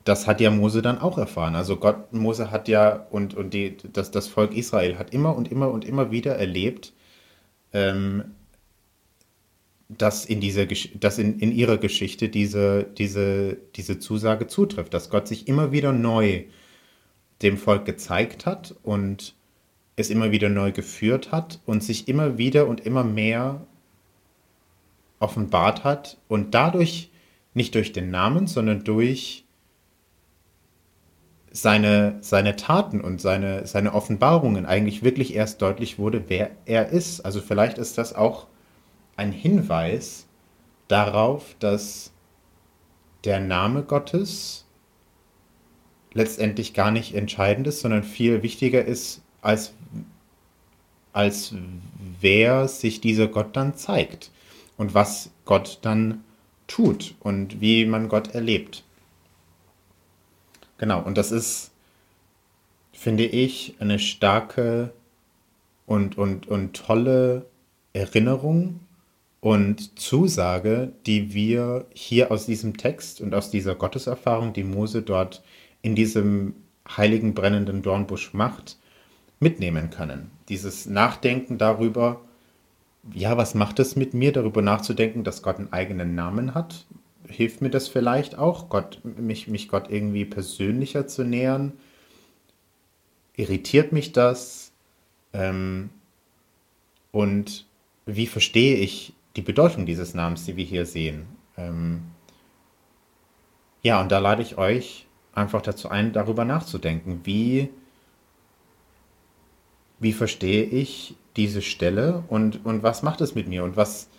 das 0.03 0.27
hat 0.27 0.39
ja 0.39 0.51
Mose 0.51 0.83
dann 0.83 0.99
auch 0.99 1.17
erfahren. 1.17 1.55
Also 1.55 1.77
Gott, 1.77 2.13
Mose 2.13 2.51
hat 2.51 2.67
ja 2.67 3.07
und, 3.09 3.33
und 3.33 3.51
die, 3.55 3.77
das, 3.91 4.11
das 4.11 4.27
Volk 4.27 4.55
Israel 4.55 4.99
hat 4.99 5.11
immer 5.11 5.35
und 5.35 5.51
immer 5.51 5.71
und 5.71 5.85
immer 5.85 6.11
wieder 6.11 6.35
erlebt, 6.35 6.93
ähm, 7.73 8.35
dass 9.89 10.25
in 10.25 10.39
dieser 10.39 10.67
dass 10.67 11.17
in, 11.17 11.39
in 11.39 11.51
ihrer 11.51 11.79
Geschichte 11.79 12.29
diese, 12.29 12.83
diese, 12.83 13.57
diese 13.75 13.97
Zusage 13.97 14.45
zutrifft, 14.45 14.93
dass 14.93 15.09
Gott 15.09 15.27
sich 15.27 15.47
immer 15.47 15.71
wieder 15.71 15.93
neu 15.93 16.43
dem 17.41 17.57
Volk 17.57 17.85
gezeigt 17.85 18.45
hat 18.45 18.75
und 18.83 19.33
es 19.95 20.11
immer 20.11 20.29
wieder 20.29 20.49
neu 20.49 20.71
geführt 20.71 21.31
hat 21.31 21.59
und 21.65 21.83
sich 21.83 22.07
immer 22.07 22.37
wieder 22.37 22.67
und 22.67 22.81
immer 22.81 23.03
mehr 23.03 23.65
offenbart 25.21 25.83
hat 25.83 26.17
und 26.27 26.53
dadurch 26.53 27.11
nicht 27.53 27.75
durch 27.75 27.93
den 27.93 28.11
Namen, 28.11 28.47
sondern 28.47 28.83
durch 28.83 29.45
seine, 31.51 32.17
seine 32.21 32.55
Taten 32.55 33.01
und 33.01 33.19
seine, 33.19 33.67
seine 33.67 33.93
Offenbarungen 33.93 34.65
eigentlich 34.65 35.03
wirklich 35.03 35.35
erst 35.35 35.61
deutlich 35.61 35.99
wurde, 35.99 36.25
wer 36.27 36.51
er 36.65 36.89
ist. 36.89 37.21
Also 37.21 37.41
vielleicht 37.41 37.77
ist 37.77 37.97
das 37.97 38.15
auch 38.15 38.47
ein 39.17 39.31
Hinweis 39.31 40.27
darauf, 40.87 41.55
dass 41.59 42.11
der 43.25 43.39
Name 43.39 43.83
Gottes 43.83 44.65
letztendlich 46.13 46.73
gar 46.73 46.91
nicht 46.91 47.13
entscheidend 47.13 47.67
ist, 47.67 47.81
sondern 47.81 48.03
viel 48.03 48.43
wichtiger 48.43 48.83
ist, 48.83 49.21
als, 49.41 49.73
als 51.13 51.53
wer 52.21 52.67
sich 52.67 53.01
dieser 53.01 53.27
Gott 53.27 53.55
dann 53.55 53.75
zeigt 53.75 54.31
und 54.81 54.95
was 54.95 55.29
Gott 55.45 55.77
dann 55.83 56.23
tut 56.65 57.13
und 57.19 57.61
wie 57.61 57.85
man 57.85 58.09
Gott 58.09 58.33
erlebt. 58.33 58.83
Genau, 60.79 61.03
und 61.03 61.19
das 61.19 61.31
ist, 61.31 61.69
finde 62.91 63.25
ich, 63.25 63.75
eine 63.77 63.99
starke 63.99 64.91
und, 65.85 66.17
und, 66.17 66.47
und 66.47 66.75
tolle 66.75 67.45
Erinnerung 67.93 68.79
und 69.39 69.99
Zusage, 69.99 70.93
die 71.05 71.31
wir 71.31 71.85
hier 71.93 72.31
aus 72.31 72.47
diesem 72.47 72.75
Text 72.75 73.21
und 73.21 73.35
aus 73.35 73.51
dieser 73.51 73.75
Gotteserfahrung, 73.75 74.51
die 74.51 74.63
Mose 74.63 75.03
dort 75.03 75.43
in 75.83 75.93
diesem 75.93 76.55
heiligen 76.89 77.35
brennenden 77.35 77.83
Dornbusch 77.83 78.33
macht, 78.33 78.79
mitnehmen 79.39 79.91
können. 79.91 80.31
Dieses 80.49 80.87
Nachdenken 80.87 81.59
darüber, 81.59 82.21
ja, 83.13 83.37
was 83.37 83.55
macht 83.55 83.79
es 83.79 83.95
mit 83.95 84.13
mir, 84.13 84.31
darüber 84.31 84.61
nachzudenken, 84.61 85.23
dass 85.23 85.41
Gott 85.41 85.57
einen 85.57 85.73
eigenen 85.73 86.15
Namen 86.15 86.53
hat? 86.53 86.85
Hilft 87.27 87.61
mir 87.61 87.69
das 87.69 87.87
vielleicht 87.87 88.37
auch, 88.37 88.69
Gott, 88.69 88.99
mich, 89.03 89.47
mich 89.47 89.67
Gott 89.67 89.89
irgendwie 89.89 90.25
persönlicher 90.25 91.07
zu 91.07 91.23
nähern? 91.23 91.73
Irritiert 93.35 93.91
mich 93.91 94.11
das? 94.11 94.71
Ähm, 95.33 95.89
und 97.11 97.65
wie 98.05 98.27
verstehe 98.27 98.77
ich 98.77 99.13
die 99.35 99.41
Bedeutung 99.41 99.85
dieses 99.85 100.13
Namens, 100.13 100.45
die 100.45 100.55
wir 100.55 100.65
hier 100.65 100.85
sehen? 100.85 101.25
Ähm, 101.57 102.01
ja, 103.81 103.99
und 104.01 104.11
da 104.11 104.19
lade 104.19 104.41
ich 104.41 104.57
euch 104.57 105.07
einfach 105.33 105.61
dazu 105.61 105.89
ein, 105.89 106.13
darüber 106.13 106.45
nachzudenken. 106.45 107.21
Wie, 107.23 107.69
wie 109.99 110.13
verstehe 110.13 110.63
ich 110.63 111.15
diese 111.35 111.61
Stelle 111.61 112.23
und, 112.27 112.65
und 112.65 112.83
was 112.83 113.03
macht 113.03 113.21
es 113.21 113.35
mit 113.35 113.47
mir 113.47 113.63
und 113.63 113.77
was 113.77 114.09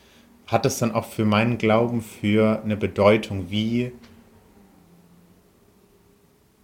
hat 0.47 0.67
es 0.67 0.79
dann 0.79 0.93
auch 0.93 1.05
für 1.05 1.25
meinen 1.25 1.59
Glauben 1.59 2.03
für 2.03 2.63
eine 2.63 2.77
Bedeutung, 2.77 3.51
wie, 3.51 3.93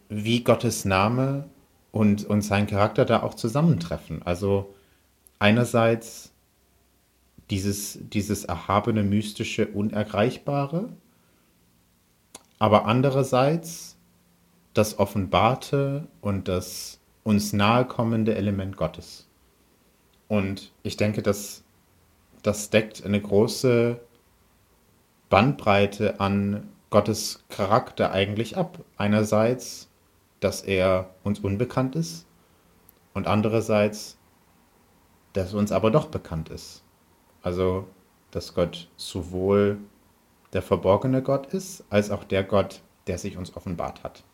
wie 0.09 0.43
Gottes 0.43 0.85
Name 0.85 1.49
und, 1.93 2.25
und 2.25 2.43
sein 2.43 2.67
Charakter 2.67 3.05
da 3.05 3.23
auch 3.23 3.35
zusammentreffen. 3.35 4.23
Also 4.23 4.75
einerseits 5.39 6.33
dieses, 7.51 7.99
dieses 8.01 8.45
erhabene, 8.45 9.03
mystische, 9.03 9.69
unerreichbare, 9.69 10.91
aber 12.59 12.87
andererseits 12.87 13.97
das 14.75 14.99
offenbarte 14.99 16.09
und 16.21 16.49
das 16.49 17.01
uns 17.23 17.53
nahekommende 17.53 18.35
Element 18.35 18.77
Gottes. 18.77 19.28
Und 20.29 20.73
ich 20.83 20.97
denke, 20.97 21.23
dass 21.23 21.65
das 22.43 22.71
deckt 22.71 23.05
eine 23.05 23.21
große 23.21 23.99
Bandbreite 25.31 26.21
an 26.21 26.69
Gottes 26.91 27.45
Charakter 27.49 28.13
eigentlich 28.13 28.57
ab. 28.57 28.79
Einerseits, 28.97 29.89
dass 30.41 30.63
er 30.63 31.11
uns 31.25 31.41
unbekannt 31.41 31.97
ist 31.97 32.27
und 33.15 33.27
andererseits, 33.27 34.17
dass 35.33 35.55
uns 35.55 35.73
aber 35.73 35.91
doch 35.91 36.07
bekannt 36.07 36.49
ist. 36.51 36.83
Also, 37.43 37.87
dass 38.31 38.55
Gott 38.55 38.89
sowohl 38.97 39.79
der 40.53 40.63
verborgene 40.63 41.23
Gott 41.23 41.47
ist, 41.53 41.85
als 41.91 42.11
auch 42.11 42.25
der 42.25 42.45
Gott, 42.45 42.81
der 43.07 43.19
sich 43.19 43.37
uns 43.37 43.57
offenbart 43.57 44.03
hat. 44.03 44.25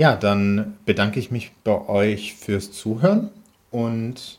Ja, 0.00 0.16
dann 0.16 0.78
bedanke 0.86 1.20
ich 1.20 1.30
mich 1.30 1.52
bei 1.62 1.78
euch 1.86 2.32
fürs 2.32 2.72
Zuhören 2.72 3.28
und 3.70 4.38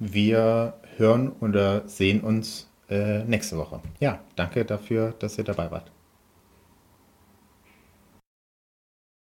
wir 0.00 0.74
hören 0.96 1.30
oder 1.38 1.86
sehen 1.86 2.22
uns 2.22 2.66
äh, 2.90 3.22
nächste 3.22 3.56
Woche. 3.56 3.78
Ja, 4.00 4.18
danke 4.34 4.64
dafür, 4.64 5.14
dass 5.20 5.38
ihr 5.38 5.44
dabei 5.44 5.70
wart. 5.70 5.92